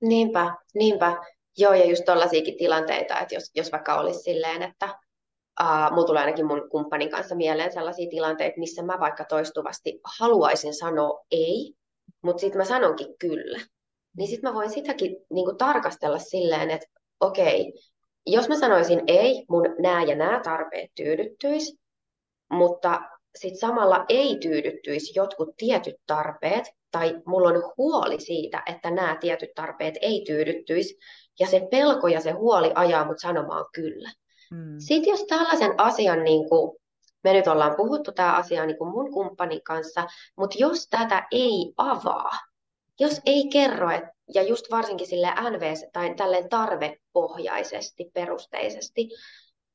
[0.00, 1.16] Niinpä, niinpä.
[1.58, 4.98] Joo, ja just tollaisiakin tilanteita, että jos, jos vaikka olisi silleen, että
[5.60, 10.74] uh, mulla tulee ainakin mun kumppanin kanssa mieleen sellaisia tilanteita, missä mä vaikka toistuvasti haluaisin
[10.74, 11.74] sanoa ei,
[12.22, 13.58] mutta sitten mä sanonkin kyllä.
[14.16, 16.86] Niin sitten mä voin sitäkin niin kuin tarkastella silleen, että
[17.20, 17.72] okei,
[18.26, 21.78] jos mä sanoisin ei, mun nämä ja nämä tarpeet tyydyttyisi,
[22.50, 23.00] mutta
[23.40, 29.50] sitten samalla ei tyydyttyisi jotkut tietyt tarpeet, tai mulla on huoli siitä, että nämä tietyt
[29.54, 30.98] tarpeet ei tyydyttyisi,
[31.40, 34.10] ja se pelko ja se huoli ajaa mut sanomaan kyllä.
[34.50, 34.74] Mm.
[34.78, 36.78] Sitten jos tällaisen asian, niin kuin,
[37.24, 41.72] me nyt ollaan puhuttu tämä asia niin kuin mun kumppanin kanssa, mutta jos tätä ei
[41.76, 42.30] avaa,
[43.00, 49.08] jos ei kerro, et, ja just varsinkin sille NVS tai tälleen tarvepohjaisesti, perusteisesti,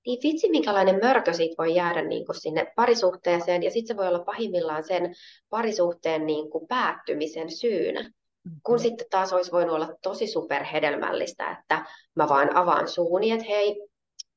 [0.05, 4.07] niin vitsi, minkälainen mörkö siitä voi jäädä niin kuin sinne parisuhteeseen, ja sitten se voi
[4.07, 5.15] olla pahimmillaan sen
[5.49, 8.01] parisuhteen niin kuin päättymisen syynä.
[8.01, 8.61] Mm-hmm.
[8.63, 11.85] Kun sitten taas olisi voinut olla tosi superhedelmällistä, että
[12.15, 13.87] mä vaan avaan suuni, että hei,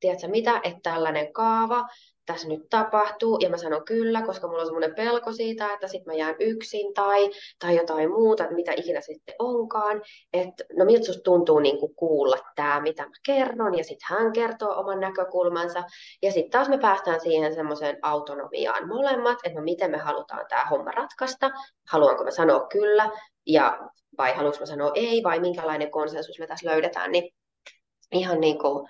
[0.01, 1.89] tiedätkö mitä, että tällainen kaava,
[2.27, 6.13] tässä nyt tapahtuu, ja mä sanon kyllä, koska mulla on semmoinen pelko siitä, että sitten
[6.13, 10.03] mä jään yksin tai, tai jotain muuta, että mitä ikinä sitten onkaan,
[10.33, 14.33] että no miltä susta tuntuu niin kuin kuulla tämä, mitä mä kerron, ja sitten hän
[14.33, 15.85] kertoo oman näkökulmansa,
[16.23, 20.65] ja sitten taas me päästään siihen semmoiseen autonomiaan molemmat, että no miten me halutaan tämä
[20.65, 21.51] homma ratkaista,
[21.91, 23.11] haluanko mä sanoa kyllä,
[23.47, 27.35] ja vai haluanko mä sanoa ei, vai minkälainen konsensus me tässä löydetään, niin
[28.13, 28.89] ihan niin kuin,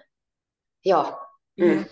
[0.85, 1.21] joo.
[1.61, 1.85] Mm.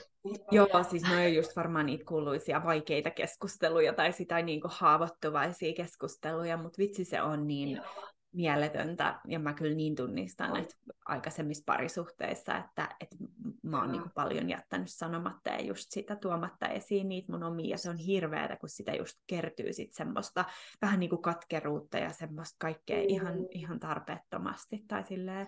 [0.51, 5.75] Joo, siis ne on just varmaan niitä kuuluisia vaikeita keskusteluja tai sitä niin kuin haavoittuvaisia
[5.75, 7.85] keskusteluja, mutta vitsi se on niin Joo.
[8.33, 10.75] mieletöntä, ja mä kyllä niin tunnistan, että
[11.07, 13.17] aikaisemmissa parisuhteissa, että, että
[13.63, 17.71] mä oon niin kuin paljon jättänyt sanomatta ja just sitä tuomatta esiin niitä mun omia,
[17.71, 20.45] ja se on hirveätä, kun sitä just kertyy sit semmoista
[20.83, 23.09] vähän niin kuin katkeruutta ja semmoista kaikkea mm.
[23.09, 25.47] ihan, ihan tarpeettomasti tai silleen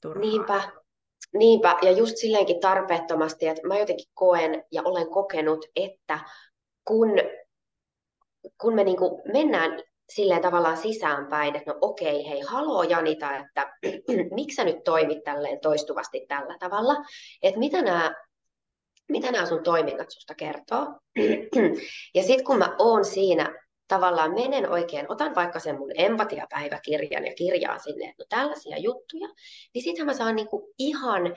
[0.00, 0.20] turhaa.
[0.20, 0.72] Niinpä,
[1.34, 6.18] Niinpä, ja just silleenkin tarpeettomasti, että mä jotenkin koen ja olen kokenut, että
[6.84, 7.08] kun,
[8.60, 8.98] kun me niin
[9.32, 13.72] mennään silleen tavallaan sisäänpäin, että no okei, hei, haloo Janita, että
[14.36, 16.94] miksi sä nyt toimit tälleen toistuvasti tällä tavalla,
[17.42, 18.14] että mitä nämä
[19.08, 20.86] mitä nämä sun toiminnat susta kertoo.
[22.14, 27.34] ja sitten kun mä oon siinä tavallaan menen oikein, otan vaikka sen mun empatiapäiväkirjan ja
[27.34, 29.28] kirjaan sinne, että no tällaisia juttuja,
[29.74, 31.36] niin sitten mä saan niinku ihan,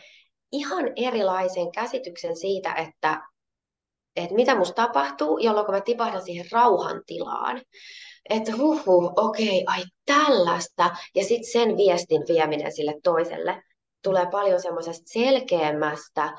[0.52, 3.22] ihan erilaisen käsityksen siitä, että,
[4.16, 7.62] että mitä musta tapahtuu, jolloin mä tipahdan siihen rauhan tilaan.
[8.30, 10.96] Että huhu, okei, okay, ai tällaista.
[11.16, 13.64] Ja sitten sen viestin vieminen sille toiselle
[14.04, 16.38] tulee paljon semmoisesta selkeämmästä,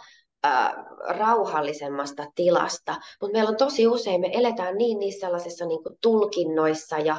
[1.09, 2.95] rauhallisemmasta tilasta.
[3.21, 7.17] Mutta meillä on tosi usein, me eletään niin niissä sellaisissa niin tulkinnoissa ja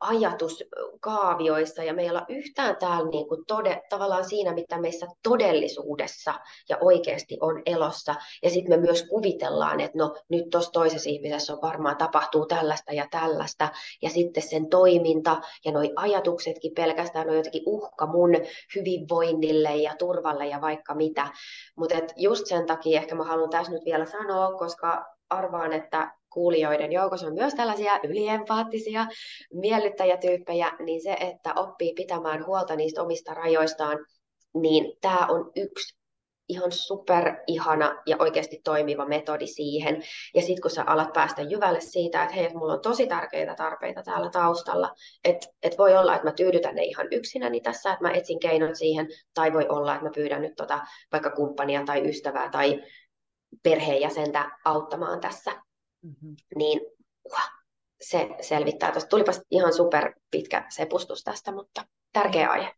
[0.00, 6.34] ajatuskaavioissa ja meillä on yhtään täällä niin kuin tode, tavallaan siinä, mitä meissä todellisuudessa
[6.68, 8.14] ja oikeasti on elossa.
[8.42, 12.92] Ja sitten me myös kuvitellaan, että no nyt tuossa toisessa ihmisessä on varmaan tapahtuu tällaista
[12.92, 13.68] ja tällaista.
[14.02, 18.30] Ja sitten sen toiminta ja nuo ajatuksetkin pelkästään on jotenkin uhka mun
[18.74, 21.28] hyvinvoinnille ja turvalle ja vaikka mitä.
[21.76, 26.92] Mutta just sen takia ehkä mä haluan tässä nyt vielä sanoa, koska arvaan, että kuulijoiden
[26.92, 29.06] joukossa on myös tällaisia yliempaattisia
[29.54, 33.98] miellyttäjätyyppejä, niin se, että oppii pitämään huolta niistä omista rajoistaan,
[34.54, 35.96] niin tämä on yksi
[36.48, 40.02] ihan super ihana ja oikeasti toimiva metodi siihen.
[40.34, 44.02] Ja sitten kun sä alat päästä jyvälle siitä, että hei, mulla on tosi tärkeitä tarpeita
[44.02, 48.10] täällä taustalla, että et voi olla, että mä tyydytän ne ihan yksinäni tässä, että mä
[48.10, 50.80] etsin keinot siihen, tai voi olla, että mä pyydän nyt tota,
[51.12, 52.82] vaikka kumppania tai ystävää tai
[53.62, 55.65] perheenjäsentä auttamaan tässä
[56.02, 56.36] mm-hmm.
[56.56, 56.80] niin
[57.24, 57.40] uh,
[58.00, 58.92] se selvittää.
[58.92, 62.72] Tuosta tulipas ihan super pitkä sepustus tästä, mutta tärkeä aihe.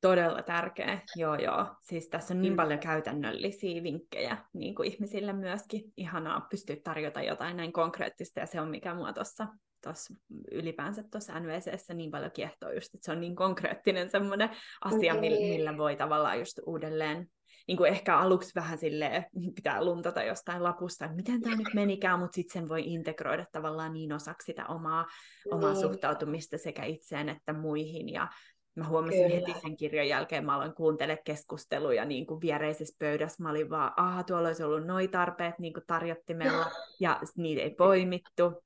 [0.00, 1.66] Todella tärkeä, joo joo.
[1.82, 2.56] Siis tässä on niin mm.
[2.56, 5.92] paljon käytännöllisiä vinkkejä niin kuin ihmisille myöskin.
[5.96, 9.46] Ihanaa pystyä tarjota jotain näin konkreettista ja se on mikä mua tuossa
[9.84, 10.14] tossa
[10.50, 14.50] ylipäänsä tuossa NVCssä niin paljon kiehtoo just, että se on niin konkreettinen semmoinen
[14.84, 17.28] asia, millä, millä voi tavallaan just uudelleen
[17.66, 22.18] niin kuin ehkä aluksi vähän silleen pitää luntata jostain lapusta, että miten tämä nyt menikään,
[22.18, 25.06] mutta sitten sen voi integroida tavallaan niin osaksi sitä omaa,
[25.50, 25.80] omaa niin.
[25.80, 28.08] suhtautumista sekä itseen että muihin.
[28.08, 28.28] Ja
[28.74, 29.34] mä huomasin Kyllä.
[29.34, 33.42] heti sen kirjan jälkeen, mä aloin kuuntele keskusteluja niin kuin viereisessä pöydässä.
[33.42, 36.66] Mä olin vaan, aha, tuolla olisi ollut noi tarpeet niin kuin tarjottimella,
[37.00, 38.64] ja niitä ei poimittu.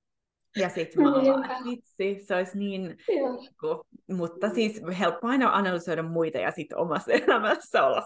[0.57, 2.97] Ja sitten mä oon että vitsi, se olisi niin,
[3.61, 3.85] kun,
[4.17, 8.03] mutta siis helppo aina analysoida muita ja sitten omassa elämässä olla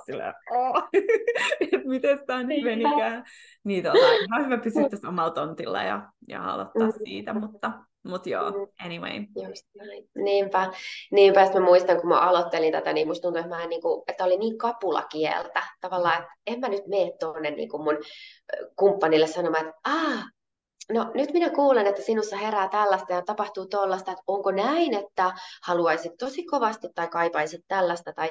[0.51, 0.82] oh,
[1.61, 3.24] että miten tämä nyt menikään.
[3.64, 6.93] Niin tota, ihan hyvä pysyä tässä omalla tontilla ja, ja aloittaa mm.
[7.05, 7.72] siitä, mutta,
[8.05, 8.86] mutta joo, mm.
[8.86, 9.24] anyway.
[9.49, 10.09] Just näin.
[10.14, 10.72] Niinpä,
[11.11, 13.82] niinpä että mä muistan, kun mä aloittelin tätä, niin musta tuntui, että, mä en, niin
[13.82, 15.62] kuin, että oli niin kapulakieltä.
[15.80, 17.99] Tavallaan, että en mä nyt mene tuonne niin kuin mun
[18.76, 20.24] kumppanille sanomaan, että ah,
[20.90, 25.32] no nyt minä kuulen, että sinussa herää tällaista ja tapahtuu tuollaista, että onko näin, että
[25.62, 28.30] haluaisit tosi kovasti tai kaipaisit tällaista tai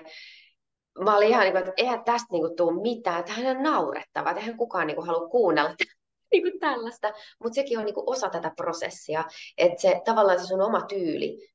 [0.99, 3.63] mä olin ihan niin kuin, että eihän tästä niin kuin, tule mitään, että hän on
[3.63, 5.75] naurettava, että eihän kukaan niin kuin, halua kuunnella
[6.31, 9.23] niin kuin tällaista, mutta sekin on niin kuin, osa tätä prosessia,
[9.57, 11.51] että se tavallaan se sun oma tyyli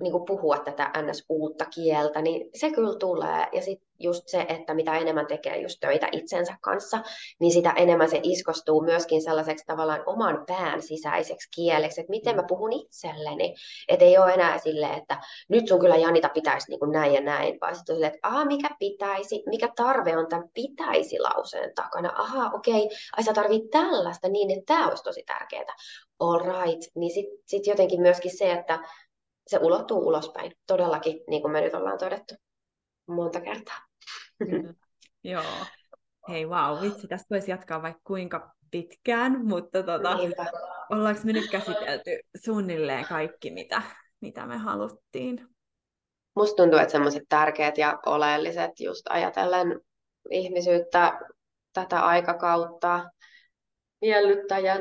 [0.00, 1.24] niin kuin puhua tätä ns.
[1.28, 3.46] uutta kieltä, niin se kyllä tulee.
[3.52, 6.98] Ja sitten just se, että mitä enemmän tekee just töitä itsensä kanssa,
[7.40, 12.42] niin sitä enemmän se iskostuu myöskin sellaiseksi tavallaan oman pään sisäiseksi kieleksi, että miten mä
[12.48, 13.54] puhun itselleni.
[13.88, 17.20] Että ei ole enää silleen, että nyt sun kyllä Janita pitäisi niin kuin näin ja
[17.20, 22.12] näin, vaan sitten silleen, että aha, mikä pitäisi, mikä tarve on tämän pitäisi lauseen takana.
[22.16, 25.74] Aha, okei, ai sä tarvit tällaista niin, että tämä olisi tosi tärkeää.
[26.18, 26.82] All right.
[26.94, 28.78] Niin sitten sit jotenkin myöskin se, että
[29.46, 32.34] se ulottuu ulospäin, todellakin, niin kuin me nyt ollaan todettu
[33.06, 33.78] monta kertaa.
[35.24, 35.42] Joo.
[36.28, 40.18] Hei, wow, vitsi, tästä voisi jatkaa vaikka kuinka pitkään, mutta tota,
[40.90, 42.10] ollaanko me nyt käsitelty
[42.44, 43.82] suunnilleen kaikki, mitä,
[44.20, 45.48] mitä me haluttiin?
[46.36, 49.80] Musta tuntuu, että semmoiset tärkeät ja oleelliset just ajatellen
[50.30, 51.20] ihmisyyttä
[51.72, 53.10] tätä aikakautta,
[54.00, 54.80] miellyttäjän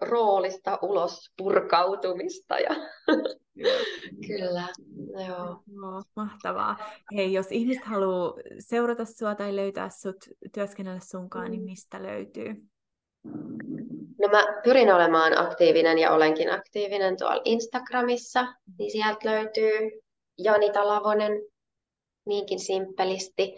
[0.00, 2.58] roolista ulos purkautumista.
[2.58, 2.70] Ja...
[4.26, 4.68] Kyllä,
[5.28, 5.62] joo.
[5.66, 6.76] No, mahtavaa.
[7.16, 10.16] Hei, jos ihmiset haluaa seurata sua tai löytää sut,
[10.54, 12.54] työskennellä sunkaan, niin mistä löytyy?
[14.20, 18.46] No mä pyrin olemaan aktiivinen ja olenkin aktiivinen tuolla Instagramissa,
[18.78, 20.00] niin sieltä löytyy
[20.38, 21.32] Janita Lavonen,
[22.26, 23.54] niinkin simppelisti.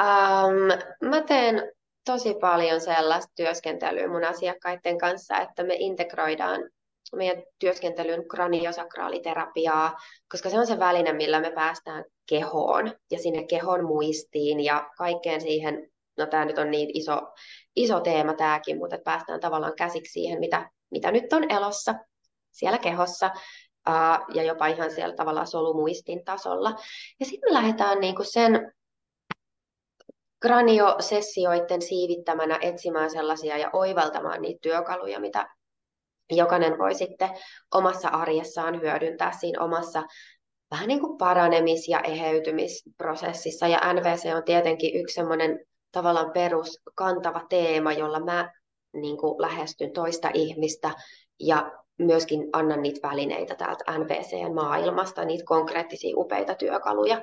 [0.00, 1.72] Um, mä teen
[2.04, 6.70] tosi paljon sellaista työskentelyä mun asiakkaiden kanssa, että me integroidaan
[7.14, 9.96] meidän työskentelyyn kraniosakraaliterapiaa,
[10.32, 15.40] koska se on se väline, millä me päästään kehoon ja sinne kehon muistiin ja kaikkeen
[15.40, 17.20] siihen, no tämä nyt on niin iso,
[17.76, 21.94] iso teema tämäkin, mutta päästään tavallaan käsiksi siihen, mitä, mitä nyt on elossa
[22.52, 23.30] siellä kehossa
[24.34, 26.74] ja jopa ihan siellä tavallaan solumuistin tasolla.
[27.20, 28.72] Ja sitten me lähdetään niinku sen
[30.40, 35.55] kraniosessioiden siivittämänä etsimään sellaisia ja oivaltamaan niitä työkaluja, mitä
[36.30, 37.30] jokainen voi sitten
[37.74, 40.02] omassa arjessaan hyödyntää siinä omassa
[40.70, 43.66] vähän niin kuin paranemis- ja eheytymisprosessissa.
[43.66, 48.52] Ja NVC on tietenkin yksi semmoinen tavallaan peruskantava teema, jolla mä
[48.92, 50.90] niin kuin lähestyn toista ihmistä
[51.40, 57.22] ja myöskin annan niitä välineitä täältä NVC-maailmasta, niitä konkreettisia upeita työkaluja,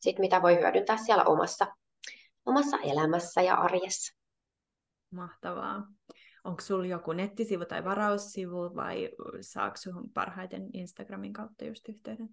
[0.00, 1.66] sit mitä voi hyödyntää siellä omassa
[2.46, 4.14] omassa elämässä ja arjessa.
[5.10, 5.82] Mahtavaa.
[6.44, 12.28] Onko sinulla joku nettisivu tai varaussivu vai saako sinun parhaiten Instagramin kautta just yhteyden?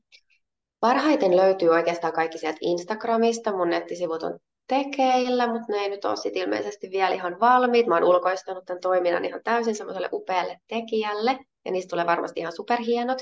[0.79, 3.51] Parhaiten löytyy oikeastaan kaikki sieltä Instagramista.
[3.51, 7.87] Mun nettisivut on tekeillä, mutta ne ei nyt ole sit ilmeisesti vielä ihan valmiit.
[7.87, 12.55] Mä oon ulkoistanut tämän toiminnan ihan täysin semmoiselle upealle tekijälle, ja niistä tulee varmasti ihan
[12.55, 13.21] superhienot.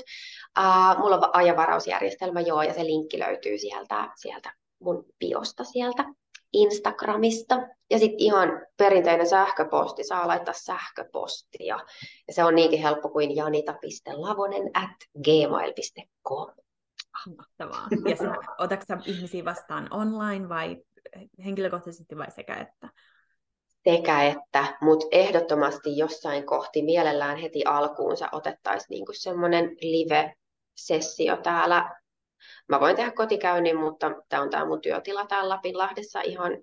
[0.58, 6.04] Uh, mulla on ajanvarausjärjestelmä, joo, ja se linkki löytyy sieltä, sieltä mun biosta sieltä.
[6.52, 7.56] Instagramista.
[7.90, 11.78] Ja sitten ihan perinteinen sähköposti, saa laittaa sähköpostia.
[12.28, 16.54] Ja se on niinkin helppo kuin janita.lavonen at gmail.com.
[17.36, 17.88] Mahtavaa.
[18.08, 20.76] Ja sä, otatko sä ihmisiä vastaan online vai
[21.44, 22.88] henkilökohtaisesti vai sekä että?
[23.84, 31.99] Sekä että, mutta ehdottomasti jossain kohti mielellään heti alkuun sä otettaisiin niinku semmoinen live-sessio täällä
[32.70, 36.62] Mä voin tehdä kotikäynnin, mutta tämä on tämä mun työtila täällä Lapinlahdessa ihan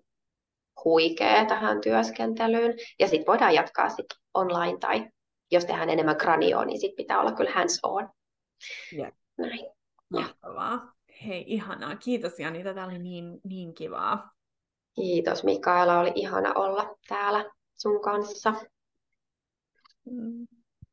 [0.86, 2.74] huikea tähän työskentelyyn.
[3.00, 5.10] Ja sitten voidaan jatkaa sit online tai
[5.52, 8.10] jos tehdään enemmän kranioa, niin sitten pitää olla kyllä hands on.
[8.94, 9.12] Yeah.
[9.38, 9.70] Näin.
[10.10, 10.94] Mahtavaa.
[11.26, 11.96] Hei, ihanaa.
[11.96, 14.32] Kiitos Janita, tämä oli niin, niin kivaa.
[14.96, 18.54] Kiitos Mikaela, oli ihana olla täällä sun kanssa.
[20.06, 20.48] Mm.